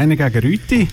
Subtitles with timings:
[0.00, 0.88] Steine gegen Rüti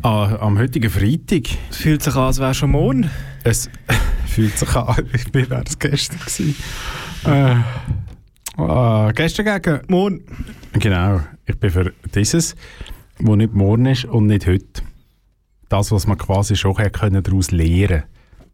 [0.00, 1.42] ah, am heutigen Freitag.
[1.68, 3.10] Es fühlt sich an, als wäre schon morgen.
[3.44, 3.68] Es
[4.26, 4.96] fühlt sich an,
[5.34, 6.56] wie wäre es gestern gewesen.
[7.26, 7.56] Äh,
[8.56, 10.22] ah, gestern gegen Morgen.
[10.72, 12.56] Genau, ich bin für dieses,
[13.18, 14.82] wo nicht morgen ist und nicht heute.
[15.68, 18.04] Das, was man quasi schon können daraus lernen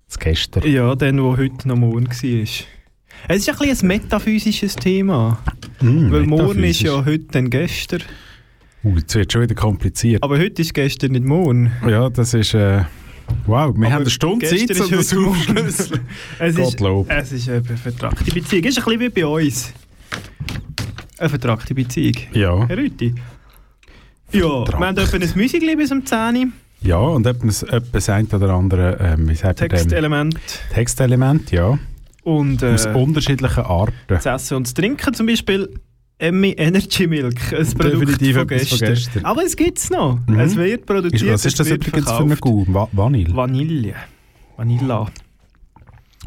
[0.09, 0.67] das gestern.
[0.67, 2.43] Ja, den, wo heute noch morgen war.
[2.43, 2.67] Es
[3.29, 5.39] ist ein bisschen ein metaphysisches Thema.
[5.81, 8.03] Mm, Weil morgen ist ja heute dann gestern.
[8.85, 10.23] Uh, jetzt wird schon wieder kompliziert.
[10.23, 11.73] Aber heute ist gestern nicht morgen.
[11.89, 12.53] ja, das ist...
[12.55, 12.83] Äh,
[13.47, 15.91] wow, wir Aber haben eine Stunde Zeit, um ist das.
[16.39, 17.07] Es ist, Gottlob.
[17.11, 18.65] es ist eine vertragte Beziehung.
[18.65, 19.73] Ist ein bisschen wie bei uns.
[21.19, 22.17] Eine vertragte Beziehung.
[22.33, 23.15] Ja, Herr Rüti.
[24.33, 26.47] Ja, wir haben etwa ein Musikli bis um 10 Uhr.
[26.83, 29.79] ja, und etwas, etwas ein oder andere, ähm, wie sagt man dem?
[29.79, 30.41] Textelement.
[30.73, 31.79] Textelement, ja.
[32.25, 33.95] Und äh, Aus unterschiedlichen Arten.
[34.09, 35.69] das Essen und das Trinken zum Beispiel
[36.19, 38.95] Emmy Energy Milk, ein Produkt Definitiv von etwas von gestern.
[38.95, 39.25] gestern.
[39.25, 40.21] Aber es gibt es noch.
[40.27, 40.39] Mhm.
[40.41, 42.65] Es wird produziert, Ist, was ist das übrigens für eine Kuh?
[42.69, 43.35] Va Vanille?
[43.35, 43.95] Vanille.
[44.57, 45.07] Vanilla.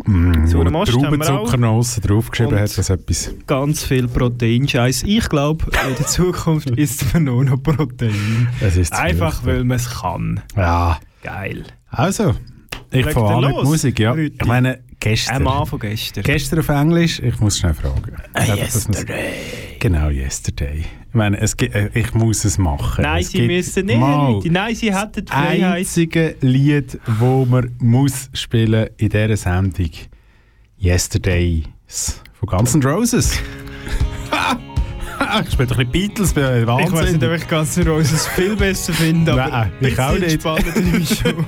[0.06, 3.34] Mm, So Traubenzucker noch aussen draufgeschrieben hat, das etwas...
[3.48, 5.04] Ganz viel Proteinscheiß.
[5.04, 8.48] Ich glaube, in der Zukunft isst man nur noch Protein.
[8.62, 10.42] Es ist Einfach, weil man es kann.
[10.56, 11.64] Ja, Geil.
[11.90, 12.36] also,
[12.92, 14.12] ich fange an mit Musik, ja.
[14.12, 14.38] Rüti.
[14.40, 15.38] Ich meine, gestern.
[15.38, 16.24] Ein Mann von gestern.
[16.24, 18.04] Gestern auf Englisch, ich muss schnell fragen.
[18.34, 18.88] Ah, man's-
[19.88, 20.80] Genau, yesterday.
[20.80, 23.04] Ich meine, es gibt, äh, ich muss es machen.
[23.04, 23.98] Nein, es sie müssen nicht.
[23.98, 24.38] mal.
[24.44, 25.78] Nein, sie hätten die das Freiheit.
[25.78, 29.90] einzige Lied, wo man muss spielen in dieser Sendung.
[30.78, 33.40] Yesterdays von Guns N' Roses.
[35.46, 37.20] ich spiele doch nicht Beatles, bin ja Ich weiß Wahnsinn.
[37.20, 40.42] nicht, ob ich ganz Roses viel besser finde, aber Nein, ich auch nicht.
[40.42, 41.46] spannender ist schon.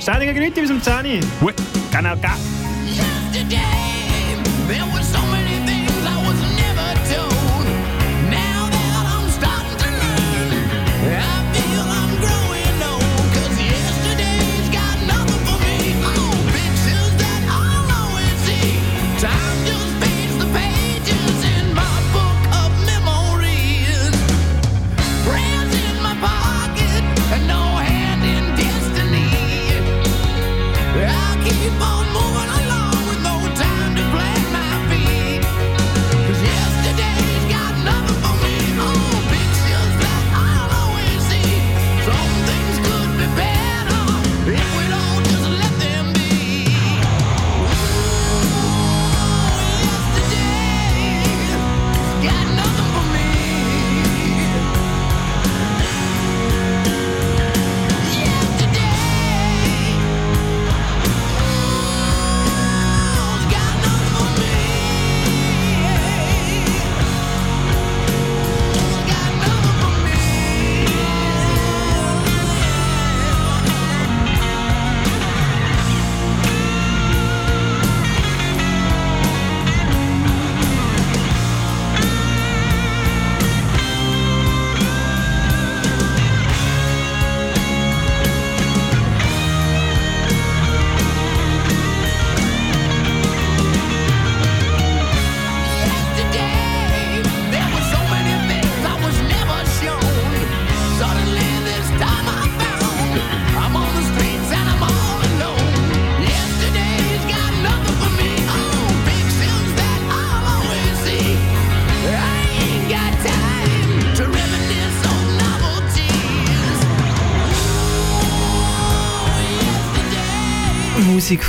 [0.34, 1.46] Grüße bis um 10 Uhr.
[1.48, 1.52] Ui.
[1.92, 2.16] Kanal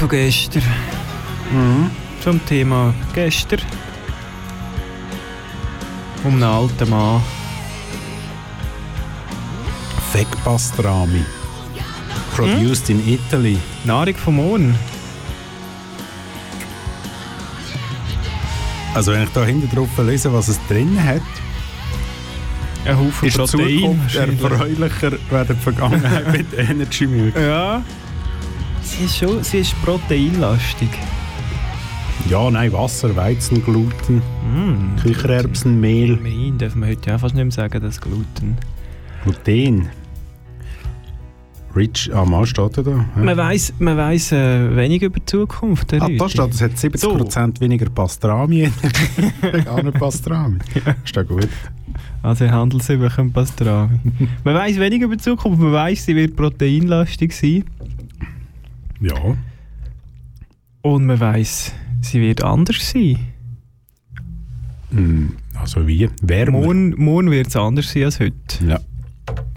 [0.07, 0.63] von gestern.
[1.51, 1.91] Mhm.
[2.21, 3.61] Zum Thema gestern.
[6.23, 7.21] Um einen alten Mann.
[10.11, 11.23] Fake Pastrami.
[12.35, 13.57] Produced in Italy.
[13.83, 14.75] Nahrung vom Morgen.
[18.93, 21.21] Also wenn ich da hinten drauf lese, was es drin hat,
[22.85, 23.79] Ein Haufen ist Protein.
[23.79, 27.35] Zukunft erfreulicher während die Vergangenheit mit Energy Milk.
[27.37, 27.83] Ja.
[28.97, 30.89] Sie ist schon sie ist proteinlastig.
[32.29, 34.95] Ja, nein, Wasser, Weizen, Gluten, Mm.
[35.01, 38.57] Kichererbsenmehl, Mehl dürfen wir heute ja fast nicht mehr sagen, das Gluten.
[39.23, 39.89] Gluten.
[41.75, 42.91] Rich, ah, mal steht er da.
[42.91, 43.05] Ja.
[43.23, 45.91] Man weiss, man weiss äh, wenig über die Zukunft.
[45.91, 48.71] der Ah, da steht, es hat 70% weniger Pastrami.
[49.41, 50.57] Veganer Pastrami.
[51.03, 51.49] Ist ja gut.
[52.23, 53.99] Also er handelt sich über ein Pastrami.
[54.43, 55.61] man weiss wenig über die Zukunft.
[55.61, 57.63] Man weiss, sie wird proteinlastig sein.
[58.99, 59.15] Ja.
[60.81, 61.71] Und man weiss,
[62.01, 63.19] sie wird anders sein.
[64.91, 66.09] Hm, Also wie?
[66.21, 66.59] Wärmer.
[66.59, 68.65] Morgen, morgen wird es anders sein als heute.
[68.67, 68.79] Ja.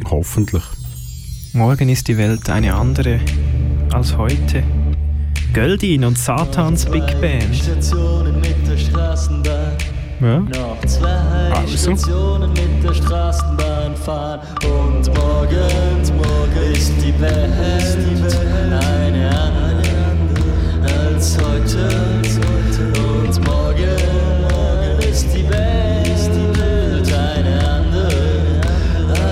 [0.06, 0.62] Hoffentlich.
[1.52, 3.20] Morgen ist die Welt eine andere
[3.92, 4.62] als heute.
[5.52, 7.54] Göldin und Satans Big Band.
[7.54, 9.72] Stationen mit der Straßenbahn.
[10.20, 10.40] Ja.
[10.40, 11.94] Noch zwei Also.
[13.05, 14.41] Straßenbahn fahren.
[14.64, 18.37] Und morgen, morgen ist die Welt
[18.70, 19.91] eine andere
[21.05, 21.88] als heute.
[23.00, 28.61] Und morgen ist die Welt eine andere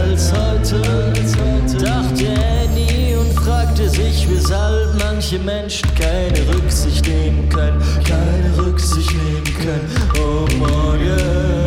[0.03, 0.83] als heute.
[1.79, 2.27] Dachte
[2.63, 9.89] Annie und fragte sich, weshalb manche Menschen keine Rücksicht nehmen können, keine Rücksicht nehmen können.
[10.17, 11.58] Oh, morgen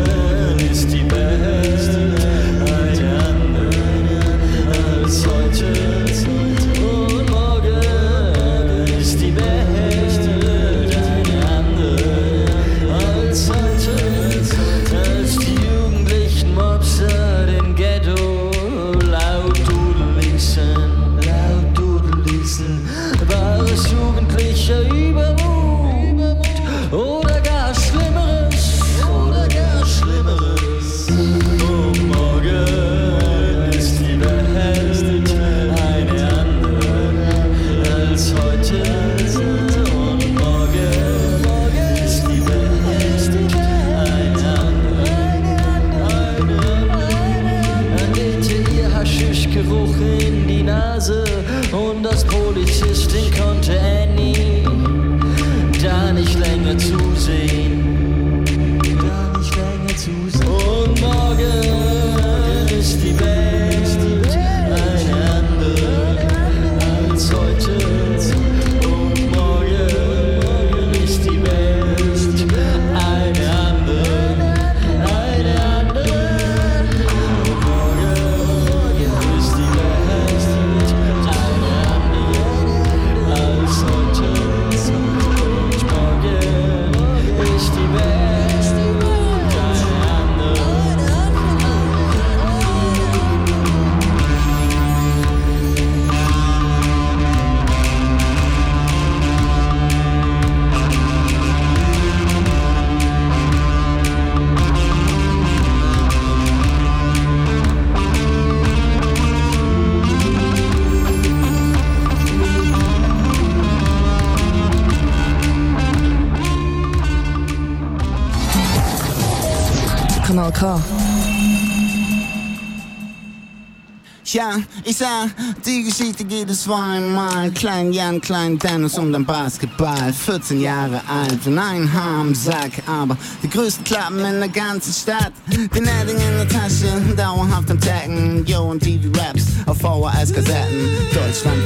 [124.32, 125.26] Ja, ich sah,
[125.66, 127.50] die Geschichte geht es zweimal.
[127.50, 130.10] Klein Jan, Klein Dennis und den Basketball.
[130.10, 132.70] 14 Jahre alt und ein Haar Sack.
[132.86, 135.34] Aber die größten Klappen in der ganzen Stadt.
[135.74, 138.42] Den Edding in der Tasche, dauerhaft am Taggen.
[138.46, 140.88] Yo und TV Raps auf VHS-Kassetten.
[141.12, 141.62] Deutschland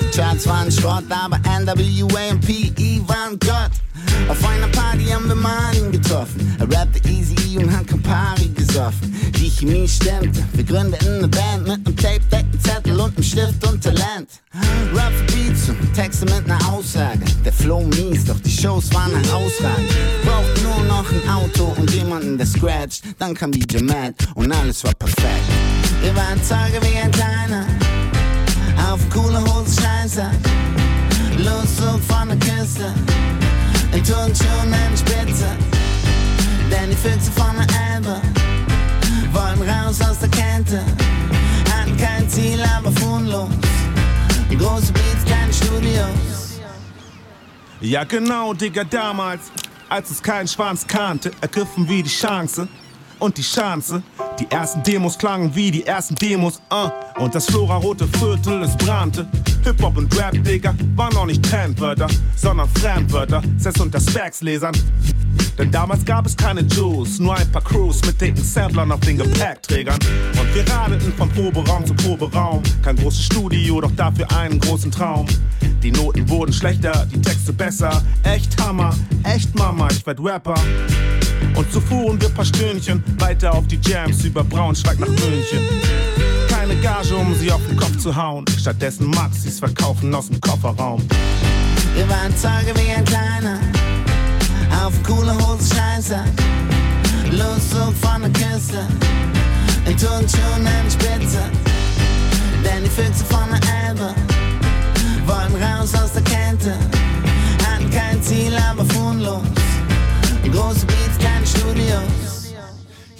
[0.00, 1.04] die Charts waren Schrott.
[1.10, 3.72] Aber NWA und PE waren Gott.
[4.26, 6.56] Auf einer Party haben wir Martin getroffen.
[6.58, 9.14] Er rappte Easy und hat Campari gesoffen.
[9.36, 10.42] Die Chemie stimmte.
[10.52, 11.84] Wir gründeten eine Band mit
[16.00, 17.26] Texte mit einer Aussage.
[17.44, 19.90] Der Flow mies, doch die Shows waren herausragend.
[20.24, 23.02] Braucht nur noch ein Auto und jemanden, der scratcht.
[23.18, 25.44] Dann kam DJ Matt und alles war perfekt.
[26.00, 27.66] Wir waren Zeuge wie ein Kleiner.
[28.90, 30.30] Auf coole Hose Scheiße.
[47.82, 49.50] Ja genau, Digga, damals,
[49.88, 52.68] als es keinen Schwanz kannte, ergriffen wir die Chance.
[53.20, 54.02] Und die Chance.
[54.38, 56.90] Die ersten Demos klangen wie die ersten Demos, uh.
[57.22, 59.28] Und das Flora-rote Viertel, es brannte.
[59.64, 64.74] Hip-Hop und Rap, Digga, waren noch nicht Trendwörter, sondern Fremdwörter, selbst unter Specs-Lesern.
[65.58, 69.18] Denn damals gab es keine Juice, nur ein paar Crews mit dicken Samplern auf den
[69.18, 69.98] Gepäckträgern.
[70.40, 72.62] Und wir radelten von Proberaum zu Proberaum.
[72.82, 75.26] Kein großes Studio, doch dafür einen großen Traum.
[75.82, 78.02] Die Noten wurden schlechter, die Texte besser.
[78.22, 80.54] Echt Hammer, echt Mama, ich werd Rapper.
[81.54, 85.60] Und so fuhren wir paar Stündchen weiter auf die Jams über Braunschweig nach München.
[86.48, 88.44] Keine Gage, um sie auf den Kopf zu hauen.
[88.58, 91.02] Stattdessen Maxis verkaufen aus dem Kofferraum.
[91.94, 93.58] Wir waren Zeuge wie ein Kleiner,
[94.84, 96.20] auf coole Hose Scheiße,
[97.32, 98.86] Luszug von der Küste,
[99.86, 101.42] in Turnschuhen und Spitze,
[102.64, 104.14] denn die Füchse von der Elbe
[105.26, 106.74] wollten raus aus der Kälte,
[107.66, 109.42] hatten kein Ziel, aber fuhren los.
[110.52, 112.29] Große Beats, keine Studios.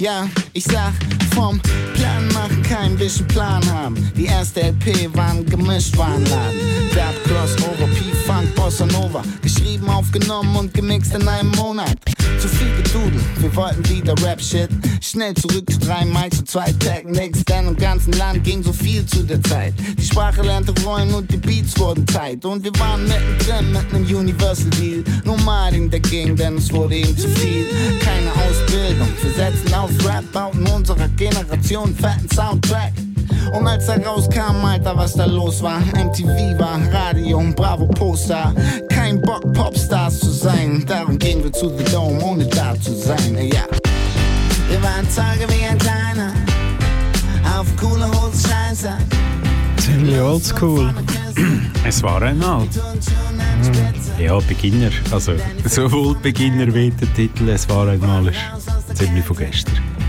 [0.01, 0.95] Ja, ich sag
[1.35, 1.61] vom
[1.93, 4.11] Plan machen, kein bisschen Plan haben.
[4.17, 6.59] Die erste LP waren gemischt Warenladen.
[6.95, 9.23] Dab, Crossover, P-Funk, Bossa Nova.
[9.43, 11.99] Geschrieben, aufgenommen und gemixt in einem Monat.
[12.41, 14.71] Zu viel gedudelt, wir wollten wieder Rap-Shit.
[15.03, 19.05] Schnell zurück zu drei Mics und zwei Technics, denn im ganzen Land ging so viel
[19.05, 19.75] zu der Zeit.
[19.99, 22.43] Die Sprache lernte rollen und die Beats wurden tight.
[22.47, 25.05] Und wir waren mittendrin mit nem Universal Deal.
[25.25, 27.67] Nomaden dagegen, denn es wurde ihm zu viel.
[28.01, 28.50] Keine Ausbildung,
[31.21, 32.95] Generation fetten Soundtrack.
[33.53, 35.79] Und als er rauskam, Alter, was da los war.
[35.81, 38.55] MTV war Radio und Bravo Poster.
[38.89, 40.83] Kein Bock, Popstars zu sein.
[40.87, 43.37] Darum gehen wir zu The Dome, ohne da zu sein.
[43.37, 43.67] Ja.
[44.71, 46.33] Wir waren Zeuge wie ein Kleiner.
[47.55, 48.93] Auf coole Hose Scheiße.
[49.77, 50.95] Ziemlich oldschool.
[51.85, 52.67] Es war einmal.
[54.19, 54.91] Ja, Beginner.
[55.11, 55.33] Also
[55.67, 58.39] sowohl Beginner wie der Titel Es war einmal ist
[58.95, 60.00] ziemlich von gestern.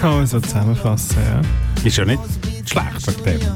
[0.00, 1.42] Kann man so zusammenfassen, ja.
[1.84, 2.20] Ist ja nicht
[2.64, 3.52] schlecht wegen dem.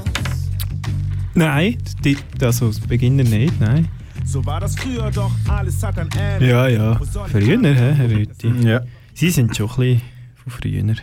[1.34, 3.88] Nein, die, also das Beginner nicht, nein.
[4.26, 6.46] So war das früher, doch alles hat ein Ende.
[6.46, 7.00] Ja, ja.
[7.30, 8.52] Früher, hä, Herr Rüthi?
[8.62, 8.80] Ja.
[9.14, 10.02] Sie sind schon ein bisschen
[10.36, 10.94] von früher.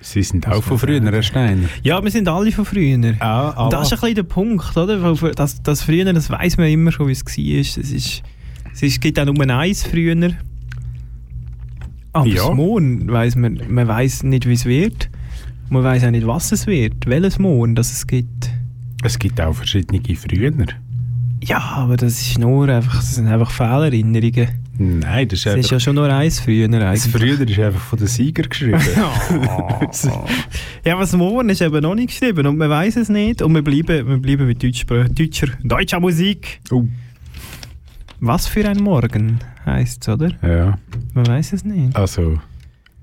[0.00, 1.68] Sie sind auch von früher, Herr Steiner.
[1.82, 3.14] Ja, wir sind alle von früher.
[3.20, 5.20] Ah, Und das ist ein bisschen der Punkt, oder?
[5.20, 7.60] Weil Das, das früher, das weiß man immer schon, wie es war.
[7.60, 8.22] Es, ist,
[8.72, 10.30] es ist, gibt auch nur eins früher.
[12.14, 12.46] Aber Ja.
[12.46, 15.10] das Morgen weiss man, man weiß nicht, wie es wird.
[15.68, 18.50] Man weiß auch nicht, was es wird, welches Morgen das es gibt.
[19.02, 20.52] Es gibt auch verschiedene früher.
[21.42, 24.48] Ja, aber das ist nur einfach, das sind einfach Fehlerinnerungen.
[24.78, 27.12] Nein, das ist Es ist ja schon nur eins früher Das eigentlich.
[27.36, 28.80] früher ist einfach von den Sieger geschrieben.
[30.84, 33.62] Ja, was morgen ist eben noch nicht geschrieben und man weiß es nicht und wir
[33.62, 36.60] bleiben, wir bleiben mit Deutschspr deutscher, deutscher Musik.
[36.70, 36.84] Oh.
[38.26, 40.30] Was für ein Morgen heisst es, oder?
[40.42, 40.78] ja,
[41.14, 41.94] Man weiß es nicht.
[41.96, 42.38] also...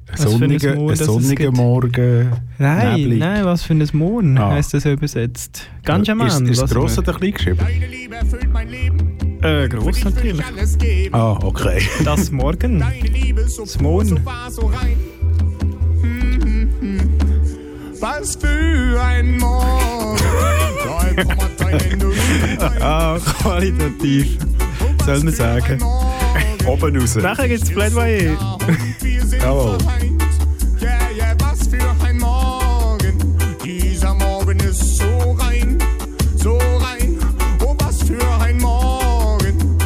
[0.07, 1.51] Ein Was für ein sonniger, Morgen, ein sonniger.
[1.51, 2.31] Morgen.
[2.57, 3.19] Nein, neblig.
[3.19, 4.49] nein, was für ein Morgen Ah.
[4.51, 5.69] heisst das übersetzt.
[5.85, 7.59] Ganz am Ist, ist was gross oder klein geschrieben?
[7.59, 9.17] Deine Liebe erfüllt mein Leben.
[9.41, 10.43] Äh, gross natürlich.
[11.13, 11.81] Ah, okay.
[12.03, 12.79] Das Morgen.
[12.79, 14.09] Deine Liebe ist so Das Morgen.
[14.09, 14.97] so wahr, so rein.
[18.01, 20.19] Was für ein Morgen.
[22.81, 24.37] Ah, qualitativ.
[25.05, 25.83] Soll man sagen.
[26.67, 27.15] Oben raus.
[27.15, 28.37] Nachher gibt es Plädoyer.
[29.41, 29.79] Jawohl.
[29.79, 30.23] vereint.
[30.79, 33.37] Yeah, yeah, was für ein Morgen.
[33.63, 35.77] Dieser Morgen ist so rein,
[36.35, 37.17] so rein.
[37.65, 39.77] Oh, was für ein Morgen.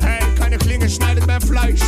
[0.00, 1.82] Hey, keine Klinge schneidet mehr Fleisch.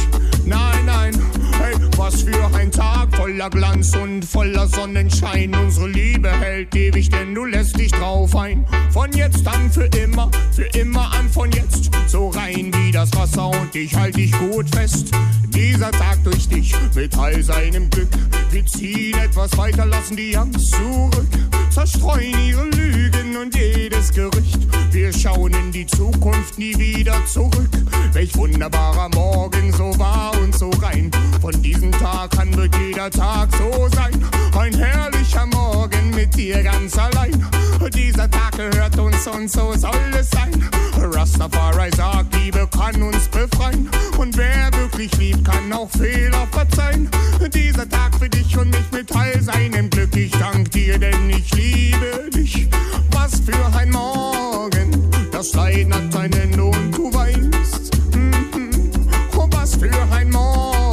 [0.45, 1.15] Nein, nein.
[1.61, 5.55] Hey, was für ein Tag voller Glanz und voller Sonnenschein.
[5.55, 8.65] Unsere Liebe hält ewig, denn du lässt dich drauf ein.
[8.91, 11.91] Von jetzt an für immer, für immer an von jetzt.
[12.07, 15.11] So rein wie das Wasser und ich halte dich gut fest.
[15.49, 18.09] Dieser Tag durch dich mit all seinem Glück.
[18.51, 21.29] Wir ziehen etwas weiter, lassen die Angst zurück.
[21.71, 24.59] Zerstreuen ihre Lügen und jedes Gerücht.
[24.93, 27.71] Wir schauen in die Zukunft nie wieder zurück.
[28.13, 31.11] Welch wunderbarer Morgen, so wahr und so rein.
[31.41, 34.14] Von diesem Tag an wird jeder Tag so sein.
[34.57, 37.45] Ein herrlicher Morgen mit dir ganz allein.
[37.93, 40.69] Dieser Tag gehört uns und so soll es sein.
[40.97, 43.89] Rastafari sagt, Liebe kann uns befreien.
[44.17, 47.09] Und wer wirklich liebt, kann auch Fehler verzeihen.
[47.53, 50.17] Dieser Tag für dich und mich mit all seinem Glück.
[50.17, 52.69] Ich dank dir, denn ich liebe dich.
[53.11, 55.11] Was für ein Morgen.
[55.33, 57.91] Das Leiden hat ein Ende und du weißt.
[58.15, 58.91] Mhm.
[59.37, 60.84] Oh, was für ein Morgen.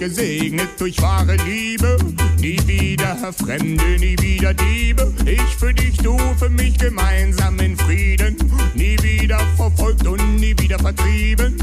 [0.00, 1.98] Gesegnet durch wahre Liebe.
[2.38, 5.12] Nie wieder Fremde, nie wieder Diebe.
[5.26, 8.34] Ich für dich, du für mich gemeinsam in Frieden.
[8.74, 11.54] Nie wieder verfolgt und nie wieder vertrieben.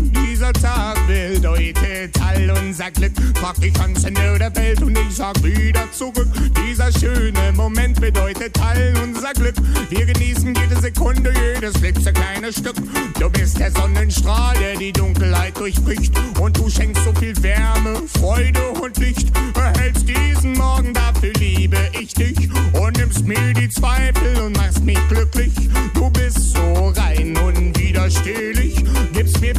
[0.48, 3.12] Dieser Tag bedeutet all unser Glück.
[3.36, 6.30] Frag die ganze der Welt und ich sag wieder zurück.
[6.66, 9.56] Dieser schöne Moment bedeutet all unser Glück.
[9.90, 12.76] Wir genießen jede Sekunde, jedes klitzekleine Stück.
[13.20, 16.14] Du bist der Sonnenstrahl, der die Dunkelheit durchbricht.
[16.40, 19.28] Und du schenkst so viel Wärme, Freude und Licht.
[19.54, 22.50] Erhältst diesen Morgen, dafür liebe ich dich.
[22.72, 25.52] Und nimmst mir die Zweifel und machst mich glücklich.
[25.94, 28.76] Du bist so rein, unwiderstehlich.
[29.12, 29.54] Gibst mir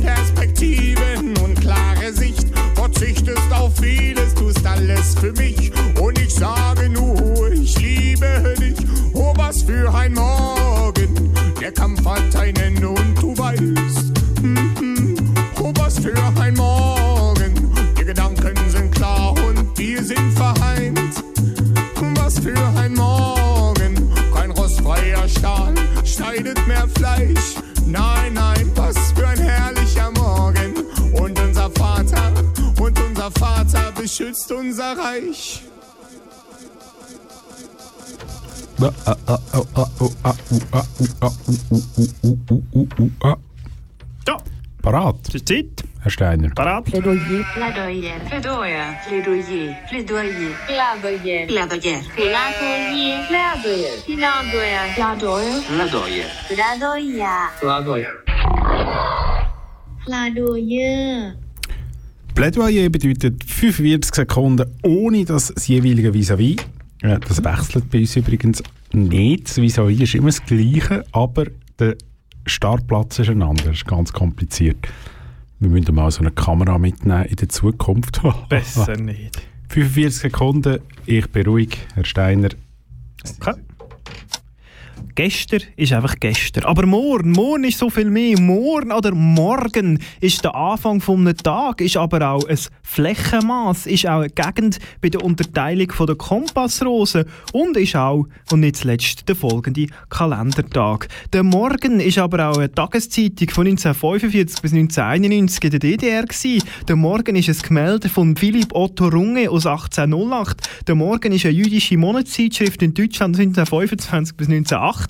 [0.78, 2.46] Perspektiven und klare Sicht.
[2.74, 5.72] Verzichtest auf vieles, tust alles für mich.
[6.00, 8.76] Und ich sage nur, ich liebe dich.
[9.12, 11.32] Oh, was für ein Morgen.
[11.60, 14.42] Der Kampf hat ein Ende und du weißt.
[14.42, 15.16] mhm.
[15.60, 17.54] Oh, was für ein Morgen.
[17.98, 21.24] Die Gedanken sind klar und wir sind vereint.
[22.14, 24.12] Was für ein Morgen.
[24.34, 27.56] Kein rostfreier Stahl schneidet mehr Fleisch.
[27.86, 30.57] Nein, nein, was für ein herrlicher Morgen.
[31.68, 32.32] Unser Vater,
[32.80, 35.62] und unser Vater beschützt unser Reich.
[44.26, 44.38] Ja,
[44.82, 45.66] Parat, Zeit.
[46.00, 46.50] Herr Steiner.
[46.54, 46.84] Parat.
[46.84, 47.44] Plädoyer.
[47.54, 48.14] Plädoyer.
[48.28, 48.96] Plädoyer.
[49.06, 49.76] Plädoyer.
[49.88, 50.54] Plädoyer.
[50.66, 51.46] Plädoyer.
[51.46, 51.46] Plädoyer.
[51.46, 52.06] Plädoyer.
[54.06, 54.84] Plädoyer.
[54.86, 55.62] Plädoyer.
[55.66, 56.24] Plädoyer.
[56.48, 57.50] Plädoyer.
[57.60, 58.12] Plädoyer.
[60.06, 61.47] Plädoyer
[62.88, 66.60] bedeutet 45 Sekunden ohne das jeweilige Vis-à-vis.
[67.02, 69.48] Äh, Das wechselt bei uns übrigens nicht.
[69.48, 71.46] Das Vis-à-vis ist immer das Gleiche, aber
[71.80, 71.96] der
[72.46, 73.70] Startplatz ist ein anderer.
[73.70, 74.76] Das ist ganz kompliziert.
[75.58, 78.20] Wir müssen mal so eine Kamera mitnehmen in der Zukunft.
[78.48, 79.42] Besser nicht.
[79.70, 82.50] 45 Sekunden, ich bin ruhig, Herr Steiner.
[83.40, 83.60] Okay.
[85.18, 86.62] Gestern ist einfach gestern.
[86.62, 88.38] Aber morgen, morgen ist so viel mehr.
[88.38, 94.06] Morgen oder morgen ist der Anfang von einem Tag, ist aber auch ein Flächenmaß, ist
[94.06, 99.28] auch eine Gegend bei der Unterteilung von der Kompassrose und ist auch, und nicht zuletzt,
[99.28, 101.08] der folgende Kalendertag.
[101.32, 106.22] Der Morgen ist aber auch eine Tageszeitung von 1945 bis 1991 in der DDR.
[106.26, 106.62] Gewesen.
[106.86, 110.86] Der Morgen ist ein Gemälde von Philipp Otto Runge aus 1808.
[110.86, 114.46] Der Morgen ist eine jüdische Monatszeitschrift in Deutschland 1925 bis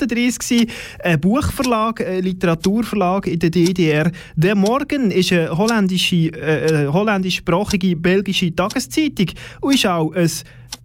[0.03, 0.71] 1938 gewesen.
[1.03, 4.11] Ein Buchverlag, ein Literaturverlag in der DDR.
[4.37, 9.31] Der Morgen ist eine holländische, äh, äh, holländischsprachige belgische Tageszeitung
[9.61, 10.31] und ist auch ein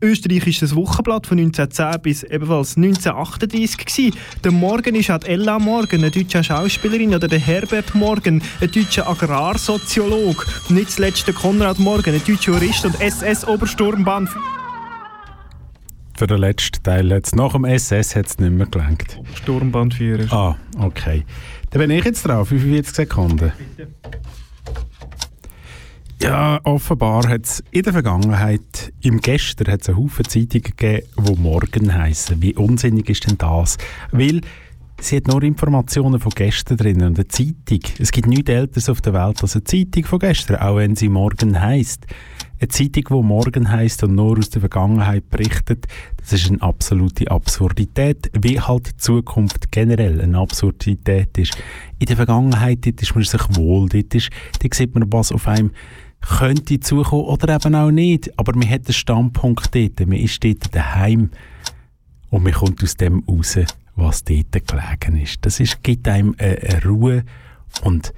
[0.02, 4.19] österreichisches Wochenblatt von 1910 bis ebenfalls 1938 gewesen.
[4.43, 9.08] Der Morgen ist auch Ella Morgen, eine deutsche Schauspielerin, oder der Herbert Morgen, ein deutscher
[9.08, 10.45] Agrarsoziolog.
[10.69, 14.30] Nicht zuletzt der Konrad Morgen, ein deutscher Jurist und SS-Obersturmbahn.
[16.15, 19.19] Für den letzten Teil jetzt nach dem SS hat es nicht mehr gelangt.
[19.36, 20.32] Sturmbandführer.
[20.32, 21.26] Ah, okay.
[21.71, 23.52] Dann bin ich jetzt drauf, 45 Sekunden.
[26.21, 31.08] Ja, offenbar hat es in der Vergangenheit, im Gestern hat es einen Haufen Zeitungen gegeben,
[31.17, 32.41] die morgen heißen.
[32.41, 33.78] Wie unsinnig ist denn das?
[34.12, 34.39] Weil
[35.02, 37.82] sie hat nur Informationen von gestern drin und eine Zeitung.
[37.99, 41.10] Es gibt nichts Älteres auf der Welt als eine Zeitung von gestern, auch wenn sie
[41.10, 42.06] morgen heißt.
[42.60, 45.88] Eine Zeitung, die morgen heißt und nur aus der Vergangenheit berichtet,
[46.18, 51.58] das ist eine absolute Absurdität, wie halt die Zukunft generell eine Absurdität ist.
[52.00, 54.30] In der Vergangenheit dort ist man sich wohl, dort, ist,
[54.62, 55.72] dort sieht man, was auf einem
[56.22, 58.38] könnte zukommen oder eben auch nicht.
[58.39, 61.32] Aber man hat einen Standpunkt dort, man ist dort daheim
[62.30, 63.60] und man kommt aus dem raus,
[63.96, 65.46] was dort gelegen ist.
[65.46, 67.24] Das ist, gibt einem eine, eine Ruhe
[67.84, 68.13] und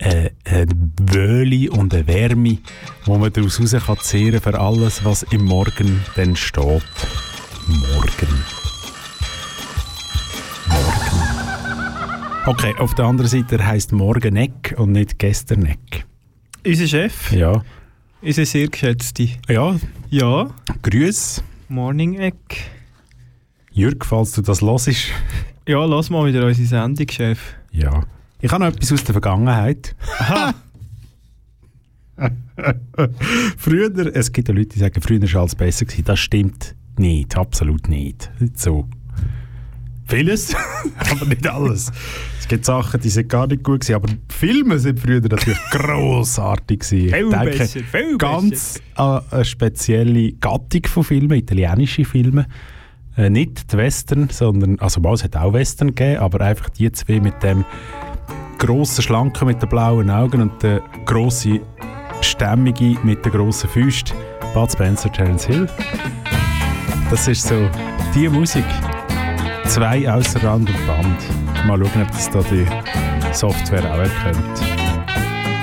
[0.00, 0.66] eine, eine
[1.00, 2.58] Wöhle und eine Wärme,
[3.04, 6.82] wo man daraus raus kann zehren für alles, was im Morgen dann steht.
[7.66, 8.42] Morgen.
[10.68, 12.46] Morgen.
[12.46, 16.06] Okay, auf der anderen Seite heisst Morgeneck und nicht Gesterneck.
[16.64, 17.62] Unser Chef, Ja.
[18.22, 19.28] unser sehr geschätzte.
[19.48, 19.76] Ja,
[20.10, 20.48] Ja,
[20.82, 21.42] Grüß.
[21.68, 22.36] Morning Egg.
[23.72, 24.96] Jürg, falls du das hörst.
[25.66, 27.38] Ja, lass mal wieder unsere Sendung, Chef.
[27.70, 28.04] Ja.
[28.40, 29.96] Ich habe noch etwas aus der Vergangenheit.
[33.56, 35.84] früher, es gibt ja Leute, die sagen, früher war alles besser.
[35.86, 36.04] Gewesen.
[36.04, 38.30] Das stimmt nicht, absolut nicht.
[38.38, 38.88] Nicht so.
[40.06, 40.54] Vieles,
[41.10, 41.92] aber nicht alles.
[42.40, 45.58] Es gibt Sachen, die sind gar nicht gut gewesen, aber die Filme sind früher natürlich
[45.70, 47.08] grossartig gewesen.
[47.08, 52.46] Ich Viel denke, besser, viel ganz an eine spezielle Gattung von Filmen, italienische Filme.
[53.18, 56.90] Äh, nicht die Western, sondern, also mal, es hat auch Western gegeben, aber einfach die
[56.92, 57.64] zwei mit dem
[58.58, 61.60] grossen Schlanken mit den blauen Augen und der grossen
[62.20, 64.16] Stämmige mit den grossen Füßen.
[64.52, 65.68] Bud Spencer, Terence Hill.
[67.10, 67.68] Das ist so
[68.14, 68.64] die Musik.
[69.66, 71.66] Zwei außer Rand und Band.
[71.66, 72.66] Mal schauen, ob das da die
[73.32, 74.62] Software auch erkennt.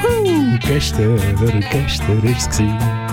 [0.08, 1.20] Uh, gestern,
[1.72, 3.05] gestern ist es.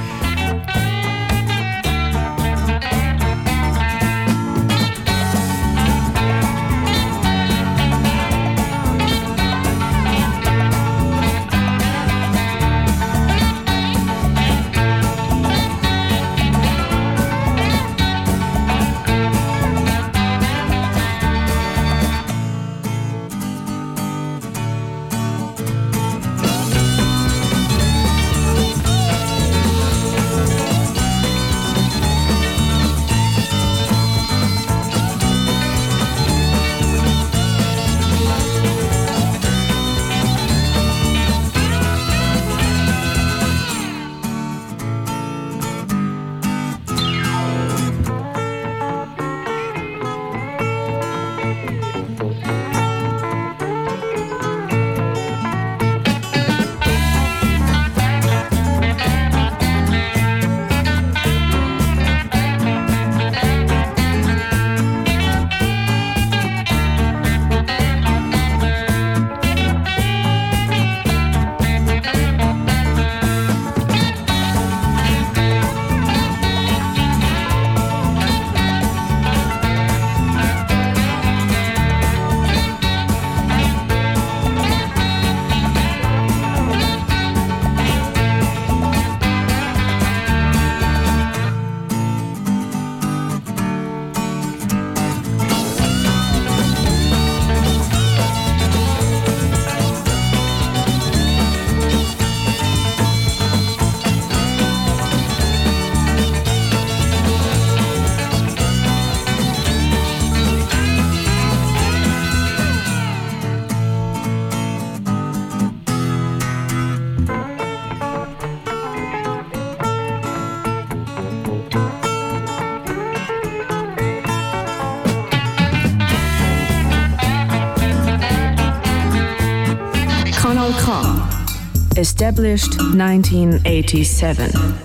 [132.23, 134.82] established 1987.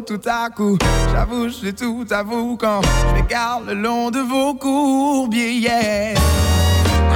[0.00, 0.78] tout à coup.
[1.12, 5.34] J'avoue, j'ai tout à vous quand je le long de vos courbes.
[5.34, 6.14] Yeah.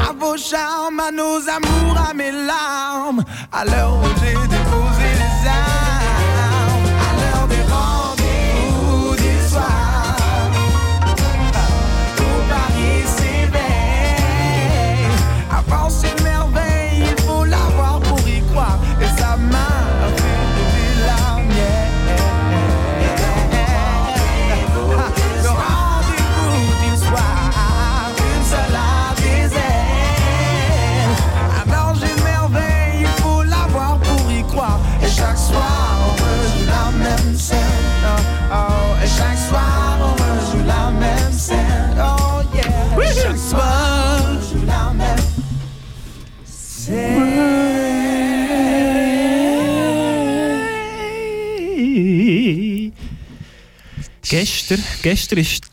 [0.08, 4.62] À vos charmes, à nos amours, à mes larmes, à l'heure où j'ai des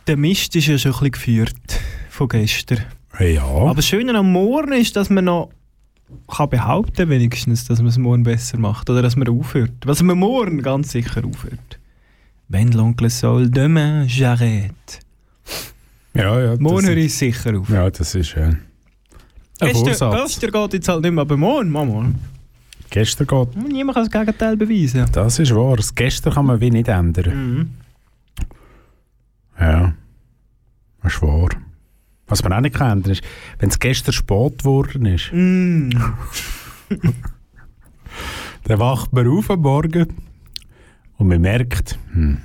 [0.08, 2.80] der Mist ist ja schon ein bisschen geführt von gestern.
[3.20, 3.44] Ja.
[3.44, 5.50] Aber das Schöne am Morgen ist, dass man noch
[6.28, 9.72] kann behaupten wenigstens, dass man es morgen besser macht oder dass man aufhört.
[9.86, 11.80] Was man morgen ganz sicher aufhört.
[12.48, 14.72] Wenn l'oncle Sol demain j'arrête.
[16.16, 16.56] ja, ja.
[16.58, 17.70] Morgen höre ist- ich sicher auf.
[17.70, 18.58] Ja, das ist schön.
[19.62, 22.12] Ein Gestern, gestern geht jetzt halt nicht mehr, aber morgen, Mama.
[22.90, 23.56] Gestern geht.
[23.56, 25.06] Niemand kann das Gegenteil beweisen.
[25.12, 25.76] Das ist wahr.
[25.76, 27.54] Das Gestern kann man wie nicht ändern.
[27.58, 27.70] Mhm.
[29.60, 29.94] Ja.
[31.04, 31.50] Das ist wahr.
[32.28, 33.24] Was man auch nicht ändern ist,
[33.58, 35.90] wenn es gestern spät geworden ist, Mm.
[38.66, 40.08] dann wacht man auf am Morgen
[41.18, 42.38] und man merkt, hm,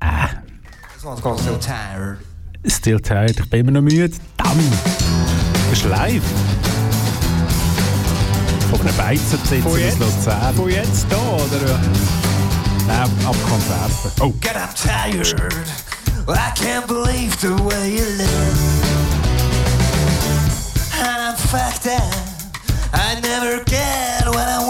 [0.00, 0.06] äh,
[0.94, 2.18] This one's called So Tired.
[2.66, 4.10] still tired, ich bin immer noch müde.
[4.36, 4.58] Damn!
[5.70, 6.22] Das ist live.
[8.70, 9.98] Von einem Beizenbesitzer aus jetzt?
[10.00, 10.54] Luzern.
[10.54, 11.80] Von jetzt da, oder?
[12.86, 14.10] Nein, ab Konzerten.
[14.20, 15.34] Oh, Get up tired.
[16.28, 18.58] I can't believe the way you live.
[20.92, 22.14] And I'm fucked up.
[22.92, 24.63] I never get what I want.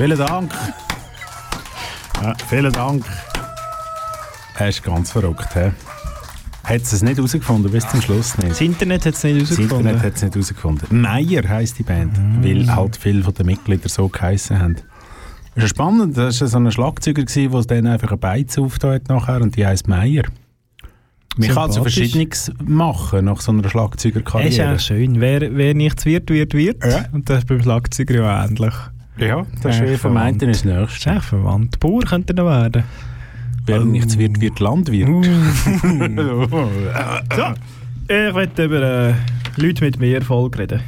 [0.00, 0.50] Vielen Dank.
[2.22, 3.04] Ja, vielen Dank.
[4.58, 5.48] Er ist ganz verrückt.
[5.54, 5.70] He?
[6.64, 8.52] Hat es nicht herausgefunden bis zum Schluss nicht?
[8.52, 9.86] Das Internet hat es nicht Das herausgefunden.
[9.88, 11.00] Internet hat es nicht herausgefunden.
[11.02, 14.76] Meier heisst die Band, weil halt viele von den Mitgliedern so geheissen haben.
[15.54, 19.08] Das ist spannend, das war so ein Schlagzeuger, der dann einfach eine Beiz aufgetan hat
[19.08, 20.22] nachher und die heisst Meier.
[21.36, 21.94] Man kann also Sympathisch.
[21.94, 24.68] Verschiedenes machen nach so einer Es ist Schlagzeugerkarriere.
[24.68, 25.20] eigentlich schön.
[25.20, 26.84] Wer, wer nichts wird, wird, wird.
[26.84, 27.04] Ja.
[27.12, 28.74] Und das ist beim Schlagzeuger ja ähnlich.
[29.18, 30.42] Ja, das ist Ja, eh vom einen verwandt.
[30.42, 31.10] ins nächste.
[31.10, 31.80] echt verwandt.
[31.80, 32.84] Bauer könnte er noch werden.
[33.66, 35.08] Wer nichts wird, wird Landwirt.
[37.36, 37.54] So,
[38.08, 39.14] ich möchte über äh,
[39.56, 40.80] Leute mit mehr Erfolg reden.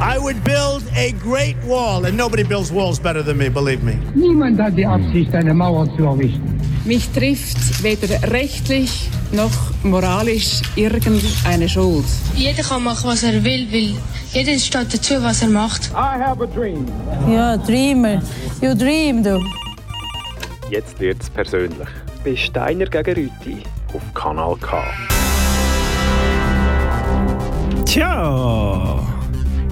[0.00, 3.98] I would build a great wall, and nobody builds walls better than me, believe me.
[4.14, 6.58] Niemand hat die Absicht, eine Mauer zu errichten.
[6.86, 9.50] Mich trifft weder rechtlich noch
[9.82, 12.04] moralisch irgendeine Schuld.
[12.34, 13.94] Jeder kann machen, was er will, weil
[14.32, 15.90] jeder steht dazu, was er macht.
[15.92, 16.86] I have a dream.
[17.28, 18.22] Ja, Dreamer.
[18.60, 19.40] You dream, du.
[20.70, 21.88] Jetzt wird's persönlich.
[22.24, 23.62] Bei Steiner gegen Rüti.
[23.92, 24.84] Auf Kanal K.
[27.84, 29.00] Tja.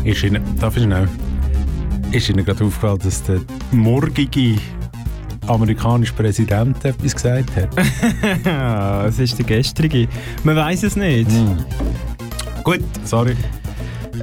[0.04, 1.08] Ist Ihnen, darf ich schnell?
[2.10, 3.40] Ist Ihnen gerade aufgefallen, dass der
[3.70, 4.58] morgige
[5.48, 9.06] amerikanische Präsident etwas gesagt hat?
[9.08, 10.08] es ist der gestrige.
[10.44, 11.30] Man weiß es nicht.
[12.64, 13.36] Gut, sorry.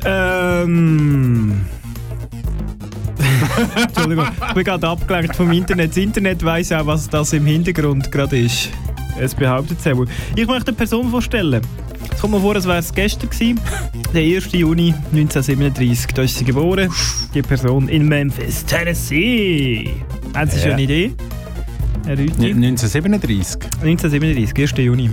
[0.06, 1.66] Ähm.
[3.76, 5.92] Entschuldigung, ich bin gerade abgelenkt vom Internet.
[5.92, 8.70] Das Internet weiß auch, was das im Hintergrund gerade ist.
[9.20, 10.06] Es behauptet es auch.
[10.36, 11.62] Ich möchte eine Person vorstellen.
[12.12, 13.60] Es kommt mir vor, als wäre es gestern gewesen.
[14.14, 14.52] Der 1.
[14.52, 16.14] Juni 1937.
[16.14, 16.92] Da ist sie geboren.
[17.34, 19.94] Die Person in Memphis, Tennessee.
[20.34, 21.14] Haben Sie schon eine Idee?
[22.06, 22.52] Herr Rüthi?
[22.52, 23.62] 1937.
[23.82, 24.78] 1937, 1.
[24.78, 25.10] Juni.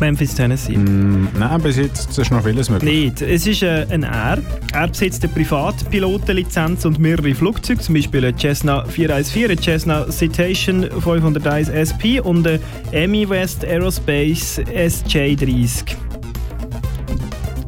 [0.00, 0.76] Memphis, Tennessee.
[0.76, 3.04] Mm, nein, bis jetzt ist noch vieles möglich.
[3.04, 3.22] Nicht.
[3.22, 4.38] Es ist äh, ein R.
[4.72, 10.88] Er besitzt eine Privatpilotenlizenz und mehrere Flugzeuge, zum Beispiel ein Cessna 414, ein Cessna Citation
[11.00, 12.60] 501 SP und ein
[12.92, 15.94] Emi West Aerospace SJ30.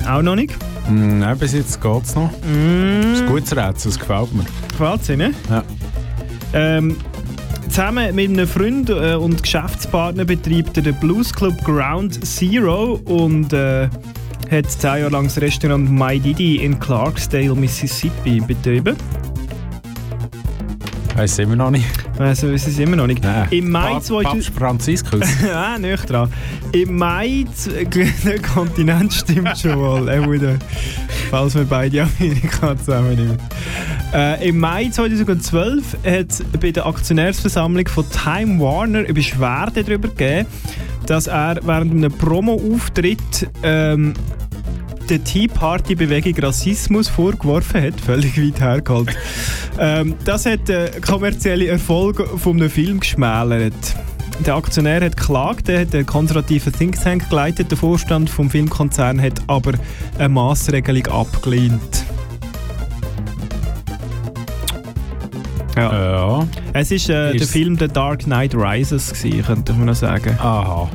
[0.08, 0.54] Auch noch nicht?
[0.88, 2.30] Mm, nein, bis jetzt geht es noch.
[2.30, 3.02] Mm.
[3.02, 4.44] Das ist ein gutes Rätsel, das gefällt mir.
[4.70, 5.32] Gefällt sie, ne?
[5.50, 5.62] Ja.
[6.54, 6.96] Ähm,
[7.68, 13.52] zusammen mit einem Freund äh, und Geschäftspartner betreibt er den Blues Club Ground Zero und
[13.52, 13.88] äh,
[14.50, 18.96] hat zehn Jahre lang das Restaurant My Didi in Clarksdale, Mississippi betrieben.
[21.22, 21.86] Weiss immer noch nicht.
[22.18, 23.22] Also, es ist immer noch nicht.
[23.22, 23.46] Nein.
[23.52, 24.44] Im Mai Papst 2000...
[24.58, 25.20] Franziskus.
[25.54, 26.28] ah, nicht dran.
[26.72, 27.44] Im Mai,
[28.24, 30.26] der Kontinent stimmt schon mal.
[30.26, 30.58] Wurde,
[31.30, 33.38] falls wir beide Amerika zusammennehmen.
[34.12, 40.08] Äh, Im Mai 2012 hat es bei der Aktionärsversammlung von Time Warner eine Beschwerde darüber
[40.08, 40.48] gegeben,
[41.06, 44.14] dass er während einem Promo-Auftritt ähm,
[45.12, 49.14] der Tea Party Bewegung Rassismus vorgeworfen hat, völlig weit hergeholt.
[49.78, 53.74] ähm, das hat den kommerziellen Erfolg von einem Film geschmälert.
[54.46, 59.20] Der Aktionär hat geklagt, er hat einen konservativen Think Tank geleitet, der Vorstand vom Filmkonzern
[59.20, 59.72] hat aber
[60.16, 62.06] eine Maßregelung abgelehnt.
[65.76, 65.92] Ja.
[65.92, 66.48] ja.
[66.72, 70.38] Es ist, äh, der Film The Dark Knight Rises, gewesen, könnte man noch sagen.
[70.38, 70.88] Aha.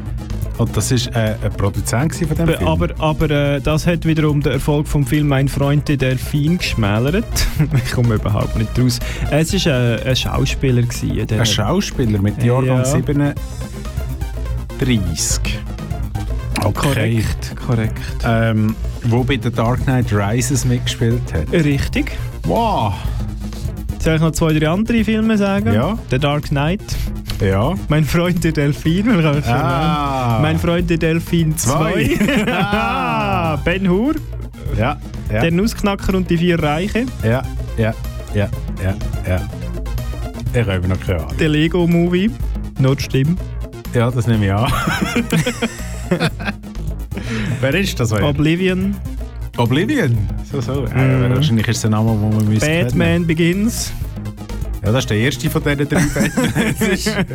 [0.58, 2.68] Und das war äh, ein Produzent von dem Film?
[2.68, 7.26] Aber, aber äh, das hat wiederum den Erfolg vom Film Mein Freund der Delfin geschmälert.
[7.86, 9.00] ich komme überhaupt nicht raus.
[9.30, 10.82] Es war äh, ein Schauspieler.
[10.82, 12.86] Gewesen, der Ein Schauspieler mit Jahrgang Ja.
[12.86, 13.38] 37.
[16.64, 16.72] Okay.
[16.74, 18.02] Korrekt, korrekt.
[18.26, 21.52] Ähm, wo bei The Dark Knight Rises mitgespielt hat.
[21.52, 22.12] Richtig.
[22.46, 22.94] Wow.
[24.00, 25.74] Soll ich noch zwei, drei andere Filme sagen?
[25.74, 25.98] Ja.
[26.10, 26.82] The Dark Knight.
[27.42, 27.74] Ja.
[27.88, 29.10] Mein Freund der Delfin.
[29.46, 30.40] Ah.
[30.42, 32.18] Mein Freund der Delfin 2.
[32.18, 32.46] Zwei.
[32.52, 34.16] Ah, ben Hur.
[34.78, 34.98] Ja.
[35.32, 35.42] Ja.
[35.42, 37.06] Der Nussknacker und die vier Reiche.
[37.24, 37.44] Ja.
[37.78, 37.94] Ja.
[38.34, 38.50] Ja.
[38.84, 38.96] Ja.
[39.28, 39.42] Ja.
[40.54, 41.38] Ich habe noch keine Ahnung.
[41.38, 42.32] Der Lego-Movie.
[42.80, 43.38] Not schlimm.
[43.94, 44.72] Ja, das nehme ich an.
[47.62, 48.12] Wer ist das?
[48.12, 48.26] heute?
[48.26, 48.96] Oblivion.
[49.58, 50.18] Oblivion?
[50.52, 50.82] So, so.
[50.82, 50.98] Mhm.
[50.98, 52.84] Äh, wahrscheinlich ist es ein Name, den man müsste kennen.
[52.88, 53.92] Batman Begins.
[54.88, 56.02] Ja, das ist der erste von diesen drei.
[56.80, 57.26] Das äh,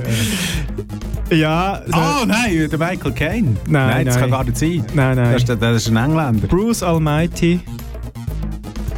[1.36, 1.82] Ja.
[1.92, 3.56] Ah, nein, der Michael Caine.
[3.68, 4.22] Nein, das nein.
[4.22, 4.84] kann gar nicht sein.
[4.94, 5.32] Nein, nein.
[5.32, 6.46] Das ist, der- das ist ein Engländer.
[6.48, 7.60] Bruce Almighty.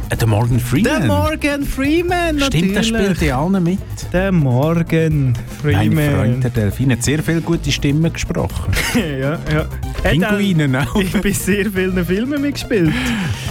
[0.09, 0.99] Äh, der Morgan Freeman.
[0.99, 2.87] Der Morgan Freeman, Stimmt, der natürlich.
[2.87, 3.79] spielt in allen mit.
[4.13, 6.15] Der Morgan Mein Freeman.
[6.15, 8.71] Freund, der Delfin, hat sehr viele gute Stimmen gesprochen.
[8.95, 9.65] ja, ja.
[10.01, 10.95] Pinguinen auch.
[10.95, 12.93] Ich bin sehr vielen Filmen mitgespielt.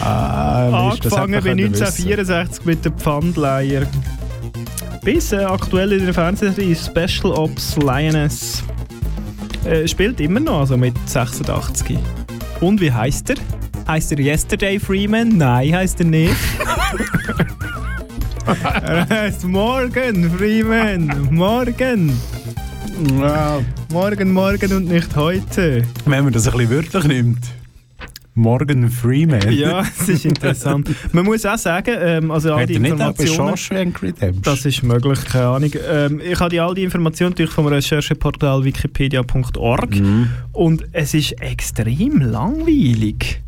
[0.02, 0.70] Ah,
[1.02, 1.82] das Angefangen bei können wissen.
[1.84, 3.82] 1964 mit den Pfandleier.
[5.04, 8.64] Bis äh, aktuell in der Fernsehserie Special Ops Lioness.
[9.66, 11.98] Äh, spielt immer noch, also mit 86.
[12.62, 13.36] Und wie heißt er?
[13.86, 15.36] Heißt er Yesterday Freeman?
[15.36, 16.34] Nein, heißt er nicht.
[18.82, 21.28] er heißt Morgan Freeman.
[21.30, 22.10] Morgan.
[23.20, 23.60] Ja.
[23.92, 25.82] Morgen, morgen und nicht heute.
[26.06, 27.44] Wenn man das ein bisschen wörtlich nimmt.
[28.34, 29.52] Morgan Freeman.
[29.52, 30.90] Ja, es ist interessant.
[31.12, 33.94] Man muss auch sagen, ähm, also all Hat die nicht Informationen...
[34.42, 35.70] Das ist möglich, keine Ahnung.
[35.88, 40.28] Ähm, ich habe die, all die Informationen natürlich vom Rechercheportal wikipedia.org Mhm.
[40.52, 43.40] und es ist extrem langweilig.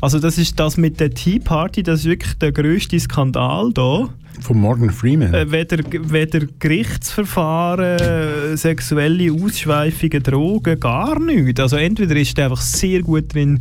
[0.00, 4.08] Also das ist das mit der Tea Party, das ist wirklich der grösste Skandal da.
[4.40, 5.34] Von Morgan Freeman.
[5.34, 11.60] Äh, weder, weder Gerichtsverfahren, äh, sexuelle Ausschweifungen, Drogen, gar nichts.
[11.60, 13.60] Also entweder ist er einfach sehr gut drin,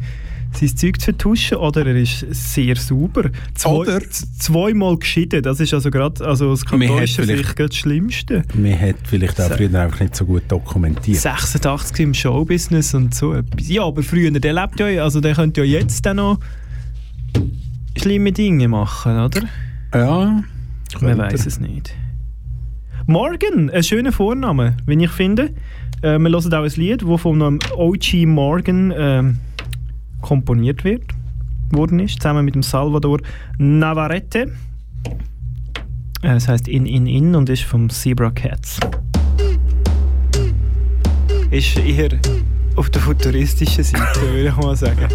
[0.53, 3.29] sein Zeug zu vertuschen, oder er ist sehr sauber.
[3.53, 8.43] Zwei, Oder- zweimal geschieden, das ist also gerade also aus vielleicht- Sicht das Schlimmste.
[8.55, 11.17] Man hat vielleicht auch früher einfach nicht so gut dokumentiert.
[11.19, 13.69] 86 im Showbusiness und so etwas.
[13.69, 16.39] Ja, aber früher, der lebt ja, also der könnte ja jetzt dann noch
[17.97, 19.41] schlimme Dinge machen, oder?
[19.93, 20.43] Ja.
[21.01, 21.93] Man weiß es nicht.
[23.05, 25.51] Morgan, ein schöner Vorname, wie ich finde.
[26.01, 28.25] Äh, wir hören auch ein Lied, das von einem O.G.
[28.25, 29.37] Morgan ähm,
[30.21, 31.03] komponiert wird,
[31.71, 33.19] worden ist, zusammen mit dem Salvador
[33.57, 34.51] Navarrete.
[36.21, 38.79] Äh, Es heißt In In In und ist vom Zebra Cats.
[41.51, 42.09] Ist eher
[42.75, 45.07] auf der futuristischen Seite, würde ich mal sagen.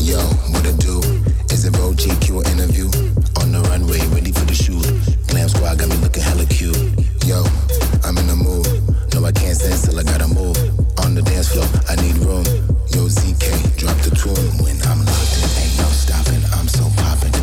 [0.00, 0.18] Yo,
[0.52, 1.00] what it do?
[1.52, 2.42] Is Road GQ
[6.14, 6.76] looking hella cute.
[7.26, 7.42] Yo,
[8.04, 8.66] I'm in the mood.
[9.14, 10.56] No, I can't stand still, I gotta move.
[11.02, 12.44] On the dance floor, I need room.
[12.94, 14.46] Yo, ZK, drop the tune.
[14.62, 16.42] When I'm locked in, ain't no stopping.
[16.54, 17.33] I'm so popping,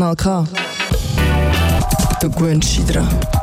[0.00, 0.44] Kanal K.
[2.22, 3.39] Du gewöhnst dich.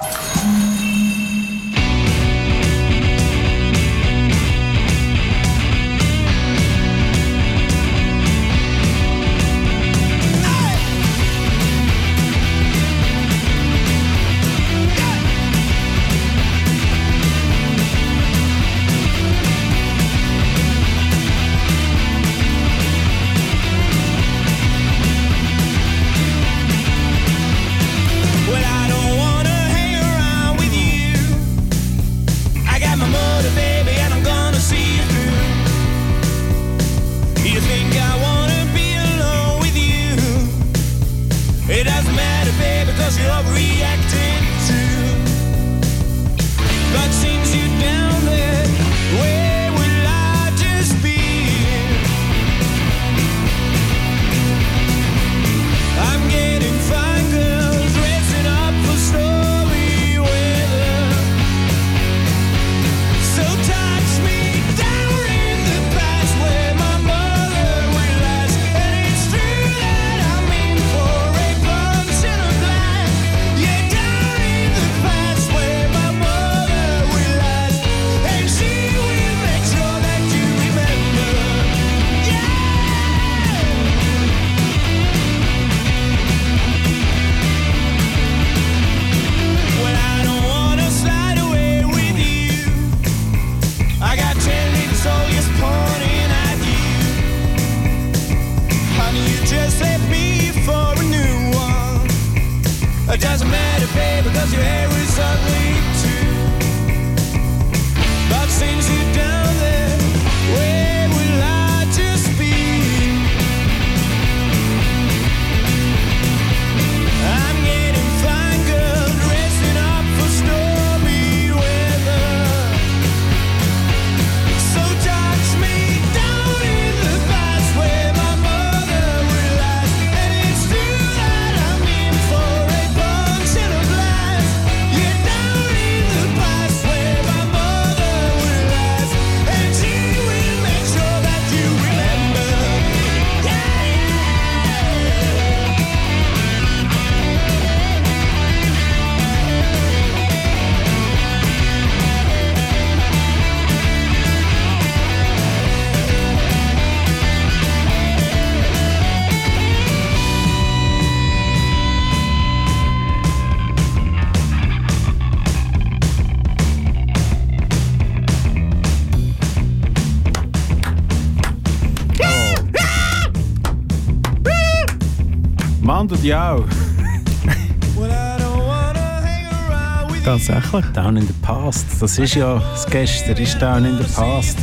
[180.48, 181.86] Tatsächlich, Down in the Past.
[182.00, 184.58] Das ist ja das Gestern, ist Down in the Past.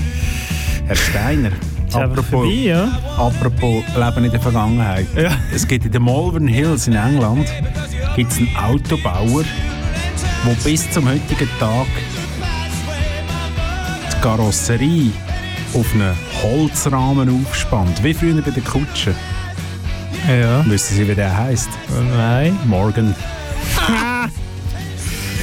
[0.87, 1.51] Herr Steiner.
[1.93, 2.89] Apropos, vorbei, ja?
[3.19, 5.07] apropos Leben in der Vergangenheit.
[5.15, 5.31] Ja.
[5.55, 7.53] Es gibt in den Malvern Hills in England
[8.17, 9.45] gibt's einen Autobauer,
[10.47, 11.87] der bis zum heutigen Tag
[14.11, 15.13] die Karosserie
[15.75, 18.03] auf einen Holzrahmen aufspannt.
[18.03, 19.15] Wie früher bei den Kutschen.
[20.27, 20.65] Ja.
[20.67, 21.69] Wissen Sie, wie der heißt?
[22.17, 22.59] Nein.
[22.65, 23.15] Morgan